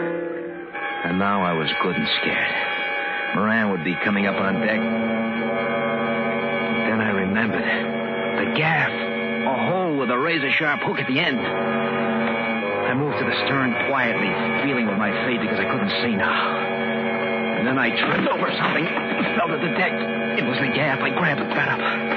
And 1.10 1.18
now 1.18 1.42
I 1.42 1.54
was 1.54 1.66
good 1.82 1.96
and 1.96 2.06
scared. 2.22 3.34
Moran 3.34 3.70
would 3.70 3.82
be 3.82 3.96
coming 4.04 4.28
up 4.28 4.38
on 4.38 4.60
deck. 4.60 4.78
Then 6.86 7.00
I 7.00 7.10
remembered. 7.10 7.97
The 8.38 8.54
gaff. 8.54 8.92
A 8.92 9.66
hole 9.66 9.96
with 9.98 10.10
a 10.10 10.18
razor 10.18 10.50
sharp 10.52 10.80
hook 10.82 11.00
at 11.00 11.08
the 11.08 11.18
end. 11.18 11.40
I 11.40 12.94
moved 12.94 13.18
to 13.18 13.24
the 13.24 13.34
stern 13.46 13.74
quietly, 13.90 14.30
feeling 14.62 14.86
with 14.86 14.96
my 14.96 15.10
feet 15.26 15.40
because 15.40 15.58
I 15.58 15.64
couldn't 15.64 15.90
see 16.02 16.14
now. 16.14 17.58
And 17.58 17.66
then 17.66 17.78
I 17.78 17.90
tripped 17.90 18.28
over 18.28 18.46
something, 18.54 18.86
fell 19.34 19.48
to 19.48 19.58
the 19.58 19.74
deck. 19.74 19.90
It 20.38 20.46
was 20.46 20.56
the 20.60 20.70
gaff. 20.70 21.00
I 21.00 21.10
grabbed 21.10 21.40
it, 21.40 21.50
got 21.50 21.80
up. 21.80 22.07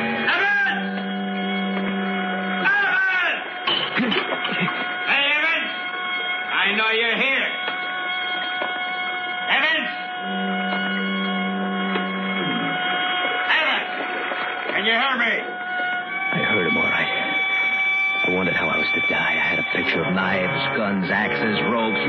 Guns, 21.31 21.43
axes, 21.43 21.61
ropes. 21.71 22.03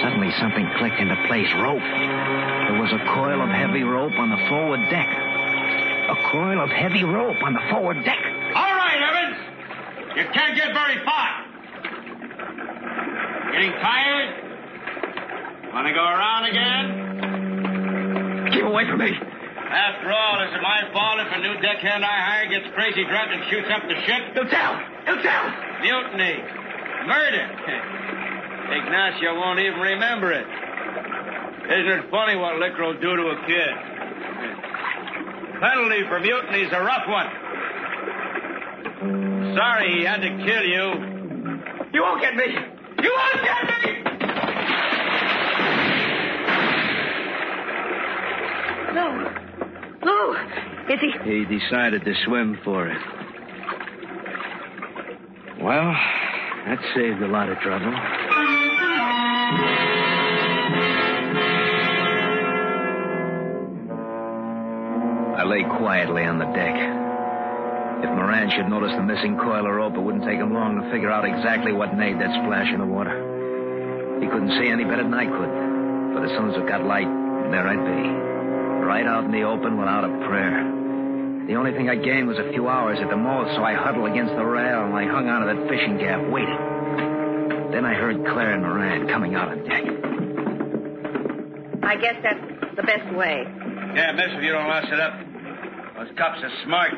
Suddenly 0.00 0.30
something 0.40 0.68
clicked 0.78 0.98
into 0.98 1.16
place. 1.28 1.52
Rope. 1.54 1.80
There 1.80 2.80
was 2.80 2.92
a 2.92 2.98
coil 3.14 3.40
of 3.40 3.48
heavy 3.48 3.82
rope 3.82 4.12
on 4.18 4.30
the 4.30 4.38
forward 4.48 4.80
deck. 4.90 5.08
A 5.08 6.16
coil 6.30 6.60
of 6.60 6.70
heavy 6.70 7.04
rope 7.04 7.42
on 7.42 7.52
the 7.54 7.60
forward 7.70 8.04
deck. 8.04 8.18
All 8.54 8.74
right, 8.74 8.98
Evans. 8.98 9.38
You 10.16 10.24
can't 10.32 10.56
get 10.56 10.72
very 10.72 11.04
far. 11.04 11.44
Getting 13.52 13.72
tired? 13.80 14.42
Want 15.72 15.86
to 15.86 15.92
go 15.94 16.04
around 16.04 16.44
again? 16.46 16.86
Keep 18.52 18.64
away 18.64 18.86
from 18.88 18.98
me. 18.98 19.12
After 19.66 20.10
all, 20.12 20.42
is 20.46 20.54
it 20.54 20.62
my 20.62 20.88
fault 20.92 21.20
if 21.20 21.32
a 21.32 21.40
new 21.40 21.60
deckhand 21.60 22.04
I 22.04 22.20
hire 22.22 22.48
gets 22.48 22.74
crazy 22.74 23.04
drunk 23.04 23.30
and 23.32 23.44
shoots 23.50 23.68
up 23.70 23.82
the 23.82 24.00
ship? 24.06 24.34
He'll 24.34 24.48
tell. 24.48 24.78
He'll 25.04 25.22
tell. 25.22 25.52
Mutiny. 25.82 26.65
Murder. 27.06 27.46
Ignacio 28.76 29.34
won't 29.34 29.60
even 29.60 29.78
remember 29.80 30.32
it. 30.32 30.46
Isn't 31.66 31.98
it 31.98 32.10
funny 32.10 32.36
what 32.36 32.56
liquor 32.56 32.84
will 32.84 33.00
do 33.00 33.16
to 33.16 33.22
a 33.30 33.46
kid? 33.46 33.74
Penalty 35.60 36.02
for 36.08 36.20
mutiny 36.20 36.62
is 36.62 36.72
a 36.72 36.80
rough 36.80 37.08
one. 37.08 37.26
Sorry 39.56 39.98
he 39.98 40.04
had 40.04 40.20
to 40.20 40.28
kill 40.28 40.64
you. 40.64 41.16
You 41.92 42.02
won't 42.02 42.20
get 42.20 42.36
me. 42.36 42.44
You 43.02 43.12
won't 43.16 43.42
get 43.42 43.64
me. 43.66 44.06
Lou. 48.94 49.10
Lou. 50.04 50.36
Is 50.92 51.00
he? 51.00 51.12
He 51.24 51.44
decided 51.58 52.04
to 52.04 52.14
swim 52.24 52.58
for 52.64 52.88
it. 52.88 53.00
Well, 55.60 55.96
that 56.66 56.82
saved 56.94 57.22
a 57.22 57.28
lot 57.28 57.48
of 57.48 57.58
trouble. 57.60 57.94
I 65.36 65.44
lay 65.46 65.62
quietly 65.78 66.24
on 66.24 66.38
the 66.38 66.46
deck. 66.46 66.74
If 68.02 68.10
Moran 68.10 68.50
should 68.50 68.68
notice 68.68 68.90
the 68.96 69.02
missing 69.02 69.38
coil 69.38 69.64
of 69.64 69.72
rope, 69.72 69.94
it 69.94 70.00
wouldn't 70.00 70.24
take 70.24 70.38
him 70.38 70.52
long 70.52 70.82
to 70.82 70.90
figure 70.90 71.10
out 71.10 71.24
exactly 71.24 71.72
what 71.72 71.96
made 71.96 72.18
that 72.18 72.34
splash 72.42 72.72
in 72.74 72.80
the 72.80 72.86
water. 72.86 73.14
He 74.20 74.26
couldn't 74.26 74.50
see 74.58 74.68
any 74.68 74.82
better 74.82 75.04
than 75.04 75.14
I 75.14 75.26
could. 75.26 75.52
But 76.18 76.24
as 76.24 76.30
soon 76.36 76.50
as 76.50 76.56
it 76.56 76.66
got 76.66 76.84
light, 76.84 77.08
there 77.54 77.68
I'd 77.68 77.78
be. 77.78 78.10
Right 78.84 79.06
out 79.06 79.24
in 79.24 79.30
the 79.30 79.42
open 79.42 79.78
without 79.78 80.04
a 80.04 80.26
prayer. 80.26 80.75
The 81.46 81.54
only 81.54 81.72
thing 81.72 81.88
I 81.88 81.94
gained 81.94 82.26
was 82.26 82.38
a 82.38 82.50
few 82.50 82.68
hours 82.68 82.98
at 83.00 83.08
the 83.08 83.16
most, 83.16 83.54
so 83.54 83.62
I 83.62 83.74
huddled 83.74 84.10
against 84.10 84.34
the 84.34 84.44
rail 84.44 84.84
and 84.84 84.94
I 84.94 85.06
hung 85.06 85.28
onto 85.28 85.46
that 85.46 85.68
fishing 85.68 85.96
gaff, 85.98 86.20
waiting. 86.30 86.58
Then 87.70 87.84
I 87.84 87.94
heard 87.94 88.24
Claire 88.26 88.52
and 88.54 88.62
Moran 88.62 89.06
coming 89.08 89.34
out 89.34 89.48
on 89.48 89.62
deck. 89.62 89.84
I 91.84 91.94
guess 91.96 92.16
that's 92.22 92.74
the 92.76 92.82
best 92.82 93.14
way. 93.14 93.44
Yeah, 93.94 94.12
miss, 94.12 94.26
if 94.34 94.42
you 94.42 94.50
don't 94.52 94.66
lost 94.66 94.88
it 94.90 94.98
up. 94.98 95.14
Those 95.96 96.10
cops 96.18 96.42
are 96.42 96.50
smart. 96.64 96.92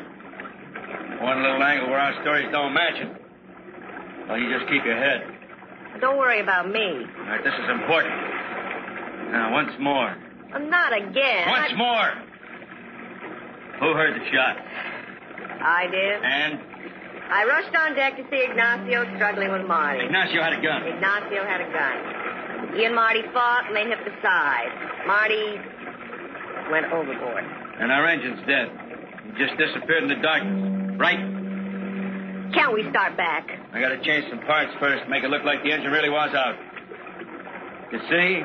One 1.21 1.43
little 1.43 1.61
angle 1.61 1.89
where 1.89 1.99
our 1.99 2.19
stories 2.23 2.49
don't 2.51 2.73
match 2.73 2.95
it. 2.95 3.09
Well, 4.27 4.37
you 4.39 4.49
just 4.57 4.69
keep 4.71 4.83
your 4.83 4.97
head. 4.97 5.23
Don't 6.01 6.17
worry 6.17 6.39
about 6.39 6.69
me. 6.71 7.05
All 7.05 7.25
right, 7.27 7.43
this 7.43 7.53
is 7.53 7.69
important. 7.69 8.15
Now, 9.31 9.51
once 9.53 9.71
more. 9.79 10.15
Uh, 10.53 10.57
not 10.59 10.93
again. 10.97 11.47
Once 11.49 11.71
I- 11.71 11.75
more. 11.75 12.28
Who 13.79 13.93
heard 13.93 14.19
the 14.19 14.25
shot? 14.31 14.57
I 15.61 15.87
did. 15.87 16.23
And 16.23 16.59
I 17.31 17.45
rushed 17.45 17.75
on 17.75 17.95
deck 17.95 18.17
to 18.17 18.23
see 18.29 18.43
Ignacio 18.43 19.05
struggling 19.15 19.51
with 19.51 19.67
Marty. 19.67 20.05
Ignacio 20.05 20.41
had 20.41 20.53
a 20.53 20.61
gun. 20.61 20.83
Ignacio 20.83 21.43
had 21.45 21.61
a 21.61 21.69
gun. 21.71 22.75
He 22.75 22.85
and 22.85 22.95
Marty 22.95 23.21
fought, 23.33 23.67
and 23.67 23.75
they 23.75 23.85
hit 23.87 23.99
the 24.03 24.11
side. 24.21 24.71
Marty 25.07 25.59
went 26.71 26.91
overboard. 26.91 27.43
And 27.79 27.91
our 27.91 28.05
engine's 28.05 28.45
dead. 28.45 28.69
He 29.25 29.31
just 29.37 29.57
disappeared 29.57 30.03
in 30.03 30.09
the 30.09 30.21
darkness. 30.21 30.97
Right? 30.99 31.19
Can't 32.53 32.73
we 32.73 32.89
start 32.89 33.15
back? 33.15 33.47
I 33.73 33.79
gotta 33.79 34.01
change 34.03 34.25
some 34.29 34.39
parts 34.39 34.71
first, 34.79 35.07
make 35.07 35.23
it 35.23 35.29
look 35.29 35.43
like 35.43 35.63
the 35.63 35.71
engine 35.71 35.91
really 35.91 36.09
was 36.09 36.33
out. 36.33 36.55
You 37.91 37.99
see? 38.09 38.43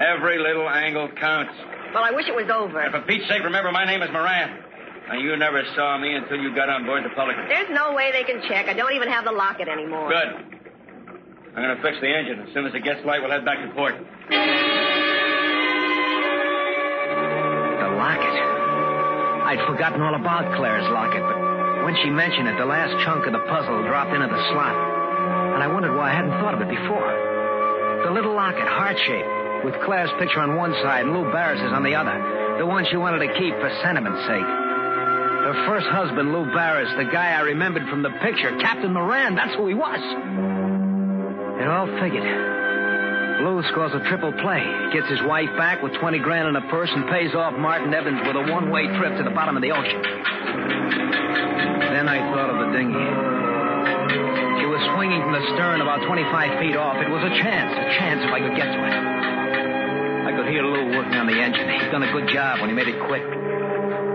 Every 0.00 0.38
little 0.38 0.68
angle 0.68 1.08
counts. 1.20 1.52
Well, 1.94 2.04
I 2.04 2.10
wish 2.12 2.28
it 2.28 2.34
was 2.34 2.48
over. 2.50 2.80
And 2.80 2.92
for 2.92 3.00
Pete's 3.02 3.28
sake, 3.28 3.42
remember 3.42 3.72
my 3.72 3.84
name 3.84 4.02
is 4.02 4.10
Moran. 4.12 4.62
And 5.10 5.20
you 5.22 5.36
never 5.36 5.64
saw 5.74 5.98
me 5.98 6.14
until 6.14 6.38
you 6.38 6.54
got 6.54 6.68
on 6.68 6.86
board 6.86 7.04
the 7.04 7.08
Pelican. 7.10 7.48
There's 7.48 7.70
no 7.70 7.94
way 7.94 8.12
they 8.12 8.22
can 8.22 8.42
check. 8.46 8.68
I 8.68 8.74
don't 8.74 8.92
even 8.94 9.08
have 9.08 9.24
the 9.24 9.32
locket 9.32 9.66
anymore. 9.66 10.08
Good. 10.08 10.28
I'm 11.56 11.62
gonna 11.66 11.82
fix 11.82 11.98
the 12.00 12.06
engine. 12.06 12.46
As 12.46 12.54
soon 12.54 12.64
as 12.66 12.74
it 12.74 12.84
gets 12.84 13.04
light, 13.04 13.20
we'll 13.20 13.32
head 13.32 13.44
back 13.44 13.58
to 13.58 13.66
port. 13.74 13.98
The 13.98 14.04
locket. 17.98 18.36
I'd 19.50 19.58
forgotten 19.66 20.00
all 20.00 20.14
about 20.14 20.54
Claire's 20.54 20.86
locket, 20.94 21.26
but 21.26 21.82
when 21.82 21.96
she 22.04 22.10
mentioned 22.10 22.46
it, 22.46 22.56
the 22.56 22.66
last 22.70 22.94
chunk 23.02 23.26
of 23.26 23.32
the 23.32 23.42
puzzle 23.50 23.82
dropped 23.82 24.14
into 24.14 24.28
the 24.30 24.42
slot. 24.54 24.76
And 25.58 25.62
I 25.62 25.66
wondered 25.66 25.96
why 25.96 26.10
I 26.10 26.14
hadn't 26.14 26.38
thought 26.38 26.54
of 26.54 26.60
it 26.62 26.68
before. 26.70 27.10
The 28.06 28.12
little 28.14 28.34
locket, 28.34 28.68
heart 28.68 28.96
shaped, 28.96 29.26
with 29.64 29.74
Claire's 29.84 30.10
picture 30.18 30.40
on 30.40 30.56
one 30.56 30.72
side 30.82 31.04
and 31.04 31.14
Lou 31.14 31.30
Barris's 31.32 31.72
on 31.72 31.82
the 31.82 31.94
other. 31.94 32.14
The 32.58 32.66
one 32.66 32.86
she 32.90 32.96
wanted 32.96 33.26
to 33.26 33.32
keep 33.38 33.54
for 33.56 33.70
sentiment's 33.82 34.20
sake. 34.26 34.44
Her 35.40 35.56
first 35.66 35.86
husband, 35.88 36.32
Lou 36.32 36.44
Barris, 36.52 36.92
the 36.96 37.08
guy 37.08 37.32
I 37.32 37.40
remembered 37.40 37.88
from 37.88 38.02
the 38.02 38.10
picture, 38.20 38.56
Captain 38.60 38.92
Moran, 38.92 39.34
that's 39.34 39.54
who 39.56 39.66
he 39.66 39.74
was. 39.74 39.98
It 41.60 41.66
all 41.66 41.88
figured. 41.98 42.28
Lou 43.40 43.62
scores 43.72 43.92
a 43.96 44.04
triple 44.04 44.32
play, 44.32 44.60
gets 44.92 45.08
his 45.08 45.22
wife 45.24 45.48
back 45.56 45.82
with 45.82 45.94
20 45.96 46.18
grand 46.20 46.48
in 46.48 46.56
a 46.56 46.68
purse, 46.68 46.90
and 46.92 47.08
pays 47.08 47.34
off 47.34 47.56
Martin 47.56 47.92
Evans 47.94 48.20
with 48.26 48.36
a 48.36 48.52
one-way 48.52 48.86
trip 49.00 49.16
to 49.16 49.24
the 49.24 49.32
bottom 49.32 49.56
of 49.56 49.62
the 49.62 49.72
ocean. 49.72 50.02
Then 51.88 52.06
I 52.06 52.20
thought 52.30 52.52
of 52.52 52.60
the 52.60 52.76
dinghy. 52.76 53.00
She 54.60 54.66
was 54.68 54.80
swinging 54.94 55.24
from 55.24 55.32
the 55.32 55.44
stern 55.56 55.80
about 55.80 56.04
25 56.06 56.60
feet 56.60 56.76
off. 56.76 57.00
It 57.00 57.08
was 57.08 57.24
a 57.24 57.32
chance, 57.40 57.72
a 57.72 57.88
chance 57.96 58.20
if 58.20 58.30
I 58.30 58.40
could 58.44 58.56
get 58.60 58.68
to 58.76 58.80
it. 58.84 59.39
I 60.30 60.36
could 60.36 60.46
hear 60.46 60.62
Lou 60.62 60.94
working 60.94 61.18
on 61.18 61.26
the 61.26 61.34
engine. 61.34 61.66
He'd 61.66 61.90
done 61.90 62.06
a 62.06 62.12
good 62.14 62.30
job 62.30 62.60
when 62.62 62.70
he 62.70 62.76
made 62.76 62.86
it 62.86 63.02
quick. 63.10 63.26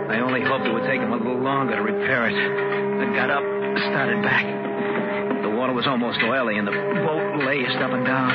I 0.07 0.23
only 0.23 0.39
hoped 0.47 0.63
it 0.63 0.71
would 0.71 0.87
take 0.87 1.03
him 1.03 1.11
a 1.11 1.19
little 1.19 1.43
longer 1.43 1.75
to 1.75 1.83
repair 1.83 2.31
it. 2.31 2.31
I 2.31 3.03
got 3.11 3.27
up, 3.27 3.43
started 3.91 4.23
back. 4.23 4.47
The 5.43 5.51
water 5.51 5.73
was 5.75 5.83
almost 5.83 6.23
oily, 6.23 6.55
and 6.55 6.65
the 6.65 6.71
boat 6.71 7.43
laced 7.43 7.83
up 7.83 7.91
and 7.91 8.07
down. 8.07 8.31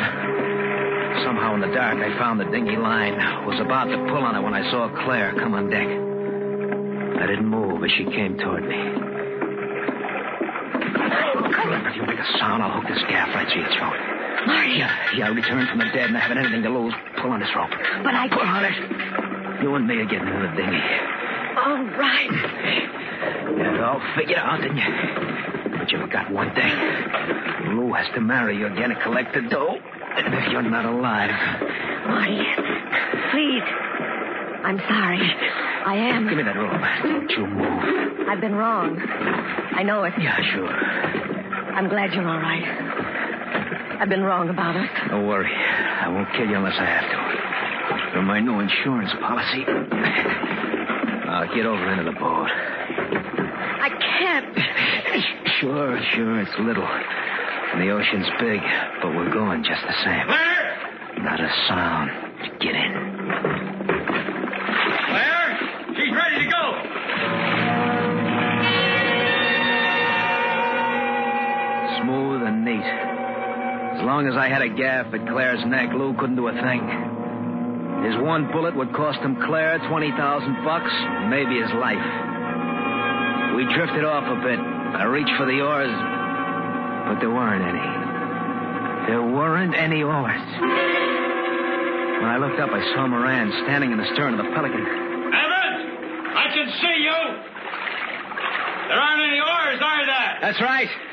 Somehow 1.24 1.56
in 1.56 1.64
the 1.64 1.72
dark, 1.72 2.04
I 2.04 2.12
found 2.20 2.38
the 2.38 2.44
dinghy 2.52 2.76
line. 2.76 3.16
Was 3.48 3.58
about 3.64 3.88
to 3.88 3.96
pull 4.12 4.28
on 4.28 4.36
it 4.36 4.42
when 4.44 4.52
I 4.52 4.70
saw 4.70 4.92
Claire 5.06 5.32
come 5.40 5.54
on 5.54 5.72
deck. 5.72 5.88
I 5.88 7.26
didn't 7.32 7.48
move 7.48 7.82
as 7.82 7.90
she 7.96 8.04
came 8.04 8.36
toward 8.36 8.68
me. 8.68 8.76
If 11.88 11.96
you 11.96 12.04
make 12.04 12.20
a 12.20 12.28
sound, 12.36 12.62
I'll 12.62 12.76
hook 12.76 12.92
this 12.92 13.02
gaff 13.08 13.34
right 13.34 13.48
through 13.48 13.62
your 13.62 13.72
throat. 13.72 14.09
Marty. 14.46 14.72
Yeah, 14.78 14.96
yeah, 15.16 15.26
I 15.26 15.30
returned 15.30 15.68
from 15.68 15.78
the 15.78 15.84
dead 15.92 16.08
and 16.08 16.16
I 16.16 16.20
haven't 16.20 16.38
anything 16.38 16.62
to 16.62 16.70
lose. 16.70 16.94
Pull 17.20 17.30
on 17.30 17.40
this 17.40 17.50
rope. 17.54 17.70
But 18.02 18.14
I... 18.14 18.28
Pull 18.28 18.40
on 18.40 18.64
it. 18.64 19.62
You 19.62 19.74
and 19.74 19.86
me 19.86 19.96
are 19.96 20.06
getting 20.06 20.28
into 20.28 20.48
the 20.48 20.56
dinghy. 20.56 20.80
All 21.60 21.84
right. 21.98 22.30
You 23.50 23.64
had 23.64 23.74
it 23.74 23.80
all 23.80 24.00
figured 24.16 24.38
out, 24.38 24.60
didn't 24.62 24.78
you? 24.78 25.78
But 25.78 25.92
you 25.92 25.98
forgot 25.98 26.30
one 26.30 26.54
thing. 26.54 26.72
Lou 27.76 27.92
has 27.92 28.06
to 28.14 28.20
marry 28.20 28.56
you 28.56 28.66
again 28.66 28.90
to 28.90 29.02
collect 29.02 29.34
the 29.34 29.42
dough. 29.42 29.76
And 30.16 30.34
if 30.34 30.50
you're 30.50 30.62
not 30.62 30.86
alive. 30.86 31.30
Marty, 32.06 32.40
please. 33.32 33.62
I'm 34.64 34.78
sorry. 34.88 35.20
I 35.20 35.94
am. 35.96 36.28
Give 36.28 36.36
me 36.36 36.42
that 36.44 36.56
rope. 36.56 36.80
Don't 37.02 37.30
you 37.30 37.46
move. 37.46 38.28
I've 38.28 38.40
been 38.40 38.54
wrong. 38.54 38.98
I 39.00 39.82
know 39.82 40.04
it. 40.04 40.14
Yeah, 40.18 40.36
sure. 40.52 40.68
I'm 40.68 41.88
glad 41.88 42.12
you're 42.12 42.26
all 42.28 42.40
right. 42.40 42.64
I've 44.00 44.08
been 44.08 44.22
wrong 44.22 44.48
about 44.48 44.76
us. 44.76 44.88
Don't 45.10 45.26
worry. 45.26 45.52
I 45.52 46.08
won't 46.08 46.32
kill 46.32 46.48
you 46.48 46.56
unless 46.56 46.78
I 46.78 46.86
have 46.86 47.04
to. 47.04 48.12
For 48.14 48.22
my 48.22 48.40
new 48.40 48.58
insurance 48.58 49.12
policy. 49.20 49.62
I'll 51.28 51.54
get 51.54 51.66
over 51.66 51.92
into 51.92 52.04
the 52.04 52.16
boat. 52.18 52.48
I 52.48 53.90
can't. 54.00 54.56
Sure, 55.60 56.00
sure, 56.14 56.40
it's 56.40 56.58
little. 56.60 56.82
And 56.82 57.82
the 57.82 57.90
ocean's 57.90 58.26
big, 58.40 58.62
but 59.02 59.14
we're 59.14 59.30
going 59.30 59.62
just 59.64 59.82
the 59.82 59.92
same. 60.02 60.24
Claire! 60.24 60.78
Not 61.18 61.38
a 61.38 61.52
sound. 61.68 62.29
Long 74.20 74.28
as 74.28 74.36
I 74.36 74.52
had 74.52 74.60
a 74.60 74.68
gaff 74.68 75.14
at 75.16 75.24
Claire's 75.32 75.64
neck, 75.64 75.96
Lou 75.96 76.12
couldn't 76.12 76.36
do 76.36 76.44
a 76.44 76.52
thing. 76.52 76.84
His 78.04 78.20
one 78.20 78.52
bullet 78.52 78.76
would 78.76 78.92
cost 78.92 79.16
him 79.24 79.40
Claire 79.48 79.80
twenty 79.88 80.12
thousand 80.12 80.60
bucks, 80.60 80.92
maybe 81.32 81.56
his 81.56 81.72
life. 81.80 82.04
We 83.56 83.64
drifted 83.72 84.04
off 84.04 84.28
a 84.28 84.36
bit. 84.44 84.60
I 84.60 85.08
reached 85.08 85.32
for 85.40 85.48
the 85.48 85.64
oars, 85.64 85.88
but 87.08 87.16
there 87.24 87.32
weren't 87.32 87.64
any. 87.64 87.88
There 89.08 89.24
weren't 89.24 89.72
any 89.72 90.04
oars. 90.04 90.44
When 92.20 92.28
I 92.28 92.36
looked 92.36 92.60
up, 92.60 92.76
I 92.76 92.84
saw 92.92 93.08
Moran 93.08 93.48
standing 93.64 93.88
in 93.88 93.96
the 93.96 94.08
stern 94.12 94.36
of 94.36 94.44
the 94.44 94.52
Pelican. 94.52 94.84
Evans! 94.84 95.80
I 96.36 96.46
can 96.52 96.68
see 96.76 96.96
you! 97.08 97.20
There 98.84 99.00
aren't 99.00 99.24
any 99.32 99.40
oars, 99.40 99.80
are 99.80 100.04
there? 100.04 100.44
That's 100.44 100.60
right. 100.60 101.09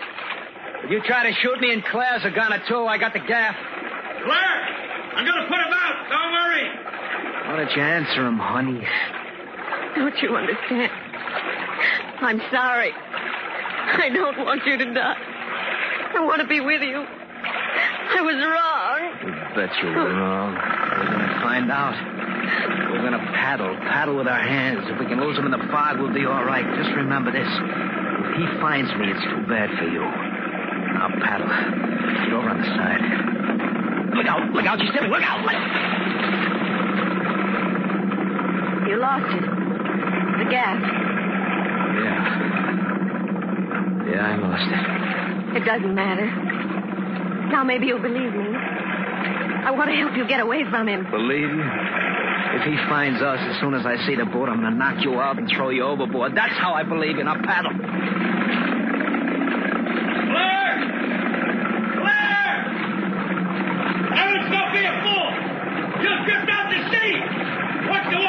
If 0.88 0.92
you 0.92 1.02
try 1.04 1.30
to 1.30 1.36
shoot 1.44 1.60
me 1.60 1.74
and 1.74 1.84
Claire's 1.84 2.24
a 2.24 2.32
gun 2.32 2.54
or 2.54 2.64
two, 2.66 2.88
I 2.88 2.98
got 2.98 3.12
the 3.12 3.20
gaff. 3.20 3.60
Claire! 4.24 4.64
I'm 5.20 5.26
gonna 5.28 5.44
put 5.52 5.60
him 5.60 5.74
out. 5.76 5.96
Don't 6.08 6.32
worry. 6.32 6.64
Why 7.44 7.56
don't 7.58 7.76
you 7.76 7.82
answer 7.84 8.26
him, 8.26 8.40
honey? 8.40 8.88
Don't 10.00 10.16
you 10.24 10.38
understand? 10.38 10.92
I'm 12.24 12.40
sorry. 12.56 12.94
I 12.96 14.08
don't 14.16 14.38
want 14.46 14.66
you 14.66 14.78
to 14.78 14.94
die. 14.94 15.18
I 16.16 16.24
want 16.24 16.40
to 16.40 16.48
be 16.48 16.62
with 16.62 16.82
you. 16.82 17.04
I 17.04 18.22
was 18.24 18.40
wrong. 18.40 19.00
You 19.28 19.56
bet 19.60 19.76
you 19.84 19.90
were 19.90 20.16
wrong. 20.16 20.56
We're 20.56 21.12
going 21.12 21.28
to 21.28 21.40
find 21.44 21.70
out. 21.70 22.00
We're 22.92 23.04
going 23.04 23.12
to 23.12 23.28
paddle, 23.36 23.76
paddle 23.92 24.16
with 24.16 24.28
our 24.28 24.40
hands. 24.40 24.88
If 24.88 25.00
we 25.00 25.06
can 25.06 25.20
lose 25.20 25.38
him 25.38 25.46
in 25.46 25.52
the 25.52 25.68
fog, 25.68 26.00
we'll 26.00 26.14
be 26.14 26.26
all 26.26 26.46
right. 26.46 26.64
Just 26.82 26.96
remember 26.96 27.32
this. 27.32 27.48
If 27.48 28.40
he 28.40 28.46
finds 28.62 28.90
me, 28.96 29.12
it's 29.12 29.24
too 29.24 29.44
bad 29.52 29.70
for 29.78 29.88
you. 29.92 30.27
Paddle. 31.22 31.48
Get 31.48 32.34
over 32.34 32.50
on 32.50 32.58
the 32.62 32.68
side. 32.76 33.02
Look 34.16 34.28
out, 34.28 34.52
look 34.54 34.66
out, 34.66 34.80
you're 34.80 34.92
stepping. 34.92 35.12
Look 35.12 35.24
out. 35.24 35.44
You 38.88 38.96
lost 38.98 39.30
it. 39.36 39.44
The 39.44 40.46
gaff. 40.50 40.80
Yeah. 42.04 42.24
Yeah, 44.08 44.32
I 44.32 44.36
lost 44.38 44.70
it. 44.72 45.58
It 45.58 45.66
doesn't 45.66 45.94
matter. 45.94 46.26
Now 47.52 47.64
maybe 47.64 47.88
you'll 47.88 48.02
believe 48.02 48.34
me. 48.34 48.56
I 49.66 49.72
want 49.72 49.90
to 49.90 49.96
help 49.96 50.16
you 50.16 50.26
get 50.28 50.40
away 50.40 50.64
from 50.70 50.88
him. 50.88 51.06
Believe 51.12 51.50
you? 51.50 51.64
If 52.56 52.64
he 52.64 52.78
finds 52.88 53.22
us 53.22 53.40
as 53.44 53.60
soon 53.60 53.74
as 53.74 53.86
I 53.86 53.98
see 54.08 54.16
the 54.16 54.26
boat, 54.26 54.48
I'm 54.48 54.62
going 54.62 54.72
to 54.72 54.78
knock 54.80 55.04
you 55.04 55.20
out 55.20 55.38
and 55.38 55.50
throw 55.52 55.70
you 55.70 55.84
overboard. 55.84 56.34
That's 56.34 56.56
how 56.56 56.74
I 56.74 56.84
believe 56.84 57.20
in 57.20 57.28
Now 57.28 57.36
paddle. 57.44 57.72
Claire! 60.32 60.80
Claire! 62.00 62.56
Evans, 64.16 64.48
don't 64.48 64.72
be 64.72 64.80
a 64.88 64.94
fool! 65.04 65.28
Just 66.00 66.24
drift 66.24 66.50
out 66.50 66.72
to 66.72 66.80
sea! 66.88 67.20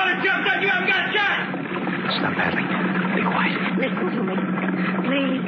Once 0.09 0.25
the 0.25 0.29
water 0.29 0.41
jumps 0.41 0.49
out, 0.49 0.63
you 0.63 0.69
haven't 0.69 0.89
got 0.89 1.05
a 1.05 1.13
shot! 1.13 1.39
Stop 2.19 2.33
paddling. 2.35 2.65
Be 3.15 3.23
quiet. 3.29 3.61
Listen 3.77 4.09
to 4.17 4.23
me. 4.25 4.37
Please. 5.05 5.45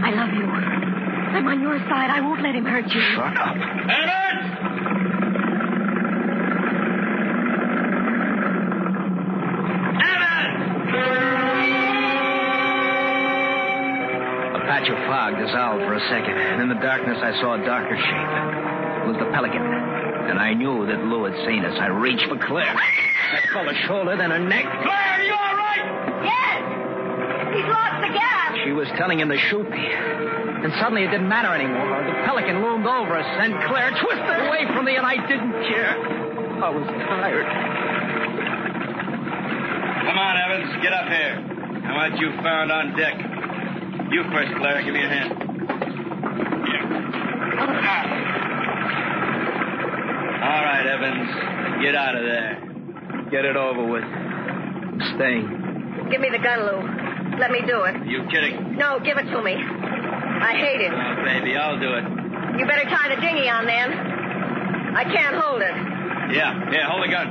I 0.00 0.10
love 0.16 0.32
you. 0.32 0.46
I'm 0.48 1.46
on 1.46 1.60
your 1.60 1.78
side. 1.80 2.08
I 2.10 2.20
won't 2.22 2.40
let 2.42 2.54
him 2.54 2.64
hurt 2.64 2.86
you. 2.86 3.00
Shut 3.14 3.36
up. 3.36 3.56
Evans! 3.56 4.46
A 14.56 14.60
patch 14.64 14.88
of 14.88 14.96
fog 15.06 15.36
dissolved 15.36 15.84
for 15.84 15.94
a 15.94 16.00
second, 16.08 16.32
and 16.38 16.62
in 16.62 16.68
the 16.68 16.80
darkness 16.80 17.18
I 17.20 17.32
saw 17.40 17.60
a 17.60 17.64
darker 17.64 17.96
shape. 17.96 18.30
It 19.02 19.06
was 19.06 19.16
the 19.18 19.30
pelican. 19.32 19.95
And 20.26 20.38
I 20.38 20.54
knew 20.54 20.86
that 20.86 20.98
Lou 21.04 21.24
had 21.24 21.34
seen 21.46 21.64
us. 21.64 21.78
I 21.78 21.86
reached 21.86 22.26
for 22.28 22.36
Claire. 22.36 22.74
I 22.76 23.40
felt 23.52 23.66
her 23.66 23.86
shoulder, 23.86 24.16
then 24.16 24.30
her 24.30 24.38
neck. 24.38 24.64
Claire, 24.64 25.12
are 25.14 25.22
you 25.22 25.32
all 25.32 25.56
right? 25.56 25.86
Yes! 26.26 26.62
He's 27.54 27.68
lost 27.70 28.02
the 28.02 28.10
gaff. 28.12 28.54
She 28.64 28.72
was 28.72 28.88
telling 28.98 29.20
him 29.20 29.28
to 29.28 29.38
shoot 29.38 29.70
me. 29.70 29.86
And 29.86 30.72
suddenly 30.80 31.04
it 31.04 31.10
didn't 31.10 31.28
matter 31.28 31.54
anymore. 31.54 32.02
The 32.02 32.26
pelican 32.26 32.62
loomed 32.62 32.86
over 32.86 33.16
us, 33.16 33.26
and 33.26 33.54
Claire 33.70 33.90
twisted 34.02 34.36
away 34.46 34.66
from 34.74 34.84
me, 34.84 34.96
and 34.96 35.06
I 35.06 35.16
didn't 35.26 35.52
care. 35.70 35.94
I 36.58 36.70
was 36.70 36.86
tired. 37.06 37.46
Come 40.06 40.18
on, 40.18 40.36
Evans. 40.42 40.82
Get 40.82 40.92
up 40.92 41.06
here. 41.06 41.38
I 41.86 41.94
want 41.94 42.18
you 42.18 42.32
found 42.42 42.72
on 42.72 42.96
deck. 42.96 43.14
You 44.10 44.24
first, 44.32 44.56
Claire. 44.58 44.82
Give 44.82 44.94
me 44.94 45.04
a 45.04 45.08
hand. 45.08 45.32
Here. 46.66 46.84
All 50.56 50.64
right, 50.64 50.86
Evans. 50.86 51.82
Get 51.84 51.94
out 51.94 52.16
of 52.16 52.22
there. 52.24 52.56
Get 53.30 53.44
it 53.44 53.56
over 53.56 53.84
with. 53.84 54.04
I'm. 54.04 56.08
Give 56.10 56.18
me 56.18 56.30
the 56.32 56.38
gun, 56.38 56.60
Lou. 56.64 56.80
Let 57.38 57.50
me 57.50 57.60
do 57.66 57.82
it. 57.84 58.06
You 58.06 58.24
kidding? 58.32 58.74
No, 58.78 58.98
give 58.98 59.18
it 59.18 59.24
to 59.28 59.42
me. 59.42 59.52
I 59.52 60.56
hate 60.56 60.80
it. 60.80 60.92
Oh, 60.94 61.22
baby, 61.22 61.54
I'll 61.56 61.78
do 61.78 61.92
it. 61.92 62.04
You 62.58 62.64
better 62.64 62.88
tie 62.88 63.14
the 63.14 63.20
dinghy 63.20 63.50
on 63.50 63.66
then. 63.66 63.92
I 64.96 65.04
can't 65.04 65.36
hold 65.36 65.60
it. 65.60 65.76
Yeah, 66.34 66.70
yeah, 66.72 66.88
hold 66.88 67.04
the 67.04 67.10
gun. 67.12 67.28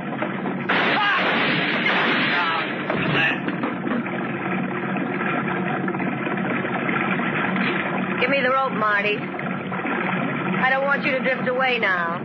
Give 8.20 8.30
me 8.30 8.40
the 8.40 8.50
rope, 8.50 8.72
Marty. 8.72 9.16
I 9.18 10.68
don't 10.70 10.84
want 10.84 11.04
you 11.04 11.10
to 11.10 11.18
drift 11.18 11.48
away 11.48 11.80
now. 11.80 12.22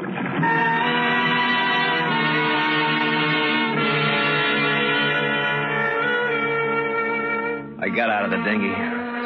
Got 7.96 8.10
out 8.10 8.26
of 8.26 8.32
the 8.32 8.42
dinghy, 8.44 8.74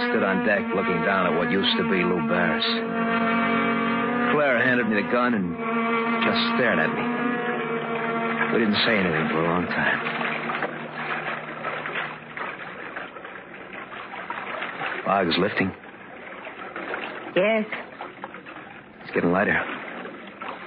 stood 0.10 0.24
on 0.24 0.46
deck 0.46 0.64
looking 0.76 1.02
down 1.06 1.28
at 1.28 1.38
what 1.38 1.52
used 1.52 1.78
to 1.78 1.84
be 1.84 2.04
Lou 2.04 2.28
Barris. 2.28 2.66
Claire 4.34 4.64
handed 4.64 4.88
me 4.88 4.96
the 5.02 5.08
gun 5.12 5.34
and 5.34 5.56
just 6.24 6.40
stared 6.56 6.80
at 6.80 6.90
me. 6.90 7.06
We 8.54 8.60
didn't 8.60 8.82
say 8.86 8.98
anything 8.98 9.28
for 9.30 9.44
a 9.44 9.48
long 9.48 9.66
time. 9.68 10.00
Fog's 15.06 15.38
lifting. 15.38 15.72
Yes. 17.36 17.66
It's 19.04 19.14
getting 19.14 19.32
lighter. 19.32 19.62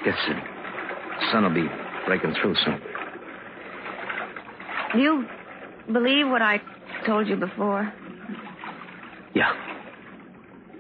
Guess 0.05 0.19
the 0.29 1.31
sun 1.33 1.43
will 1.43 1.55
be 1.55 1.69
breaking 2.07 2.35
through 2.41 2.55
soon. 2.65 2.81
Do 4.93 4.99
you 5.01 5.27
believe 5.93 6.29
what 6.29 6.43
I 6.43 6.61
told 7.09 7.27
you 7.27 7.37
before? 7.37 7.90
Yeah. 9.35 9.51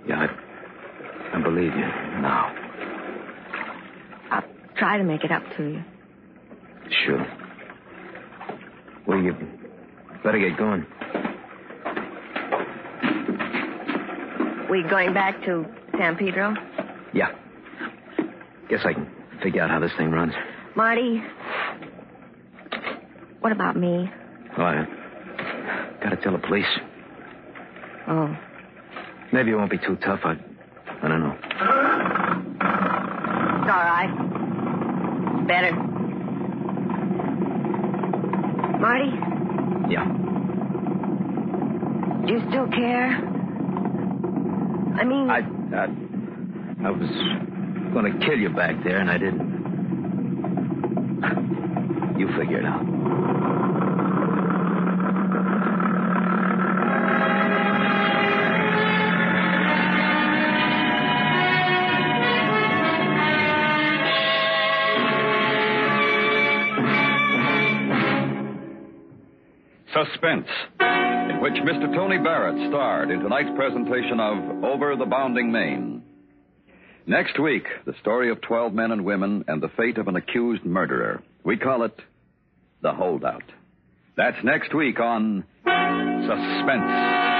Yeah, 0.06 0.26
I, 0.26 1.36
I 1.38 1.42
believe 1.42 1.72
you 1.72 1.86
now. 2.20 2.54
I'll 4.30 4.44
try 4.76 4.98
to 4.98 5.04
make 5.04 5.24
it 5.24 5.32
up 5.32 5.42
to 5.56 5.62
you. 5.64 5.82
Sure. 7.06 7.26
Well, 9.06 9.18
you 9.18 9.34
better 10.22 10.38
get 10.38 10.58
going. 10.58 10.84
We 14.70 14.82
going 14.82 15.14
back 15.14 15.42
to 15.46 15.64
San 15.96 16.16
Pedro? 16.16 16.54
Yeah. 17.14 17.30
Guess 18.68 18.80
I 18.84 18.92
can 18.92 19.10
figure 19.42 19.62
out 19.62 19.70
how 19.70 19.80
this 19.80 19.92
thing 19.96 20.10
runs. 20.10 20.34
Marty, 20.76 21.22
what 23.40 23.50
about 23.50 23.78
me? 23.78 24.10
Oh, 24.58 24.62
I 24.62 24.97
gotta 26.02 26.16
tell 26.16 26.32
the 26.32 26.38
police. 26.38 26.66
Oh, 28.08 28.36
Maybe 29.32 29.50
it 29.50 29.56
won't 29.56 29.70
be 29.70 29.78
too 29.78 29.96
tough. 29.96 30.20
I, 30.24 30.36
I 31.02 31.08
don't 31.08 31.20
know. 31.20 31.36
it's 33.60 33.70
all 33.70 33.84
right. 33.84 34.10
Better. 35.46 35.72
Marty, 38.80 39.10
Yeah. 39.92 40.04
do 42.26 42.32
you 42.32 42.40
still 42.48 42.68
care? 42.68 43.10
I 44.96 45.04
mean, 45.04 45.28
I, 45.30 45.40
I, 45.76 45.88
I 46.86 46.90
was 46.90 47.08
gonna 47.92 48.18
kill 48.24 48.38
you 48.38 48.48
back 48.50 48.82
there, 48.84 48.98
and 48.98 49.10
I 49.10 49.18
didn't. 49.18 49.48
You 52.18 52.28
figure 52.38 52.58
it 52.60 52.64
out. 52.64 52.84
Suspense, 70.10 70.46
in 70.80 71.40
which 71.40 71.54
Mr. 71.54 71.94
Tony 71.94 72.18
Barrett 72.18 72.70
starred 72.70 73.10
in 73.10 73.20
tonight's 73.20 73.50
presentation 73.56 74.20
of 74.20 74.64
Over 74.64 74.96
the 74.96 75.06
Bounding 75.06 75.50
Main. 75.50 76.02
Next 77.06 77.38
week, 77.40 77.64
the 77.86 77.94
story 78.00 78.30
of 78.30 78.40
12 78.42 78.72
men 78.72 78.92
and 78.92 79.04
women 79.04 79.44
and 79.48 79.62
the 79.62 79.70
fate 79.76 79.98
of 79.98 80.08
an 80.08 80.16
accused 80.16 80.64
murderer. 80.64 81.22
We 81.44 81.56
call 81.56 81.82
it 81.84 81.98
The 82.82 82.92
Holdout. 82.92 83.44
That's 84.16 84.36
next 84.44 84.74
week 84.74 85.00
on 85.00 85.44
Suspense. 85.64 86.26
Suspense 86.26 87.37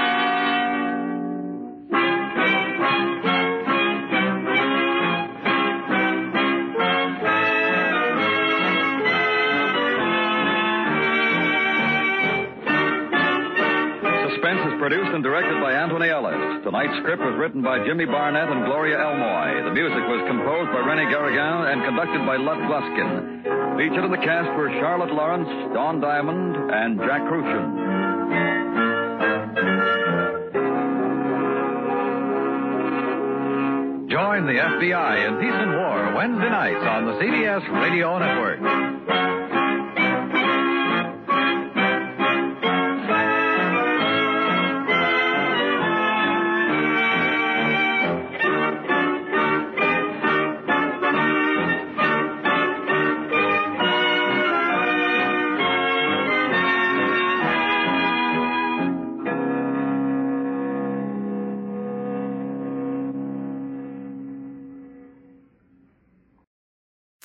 and 15.19 15.23
directed 15.25 15.59
by 15.59 15.73
Anthony 15.73 16.07
Ellis. 16.07 16.63
Tonight's 16.63 16.95
script 17.03 17.19
was 17.21 17.35
written 17.35 17.61
by 17.61 17.83
Jimmy 17.85 18.05
Barnett 18.05 18.47
and 18.47 18.63
Gloria 18.63 19.03
Elmore. 19.03 19.67
The 19.67 19.75
music 19.75 19.99
was 20.07 20.23
composed 20.31 20.71
by 20.71 20.79
Rene 20.79 21.11
Garriguenc 21.11 21.67
and 21.67 21.83
conducted 21.83 22.23
by 22.23 22.37
Lud 22.39 22.63
Gluskin. 22.63 23.43
Featured 23.75 24.05
in 24.05 24.11
the 24.11 24.23
cast 24.23 24.47
were 24.55 24.71
Charlotte 24.79 25.11
Lawrence, 25.11 25.49
Don 25.75 25.99
Diamond, 25.99 26.55
and 26.71 26.99
Jack 26.99 27.19
Kruschen. 27.27 27.67
Join 34.07 34.47
the 34.47 34.55
FBI 34.55 35.27
in 35.27 35.35
Peace 35.43 35.59
and 35.59 35.71
War 35.75 36.15
Wednesday 36.15 36.49
nights 36.49 36.85
on 36.87 37.05
the 37.07 37.19
CBS 37.19 37.67
Radio 37.83 38.17
Network. 38.19 38.88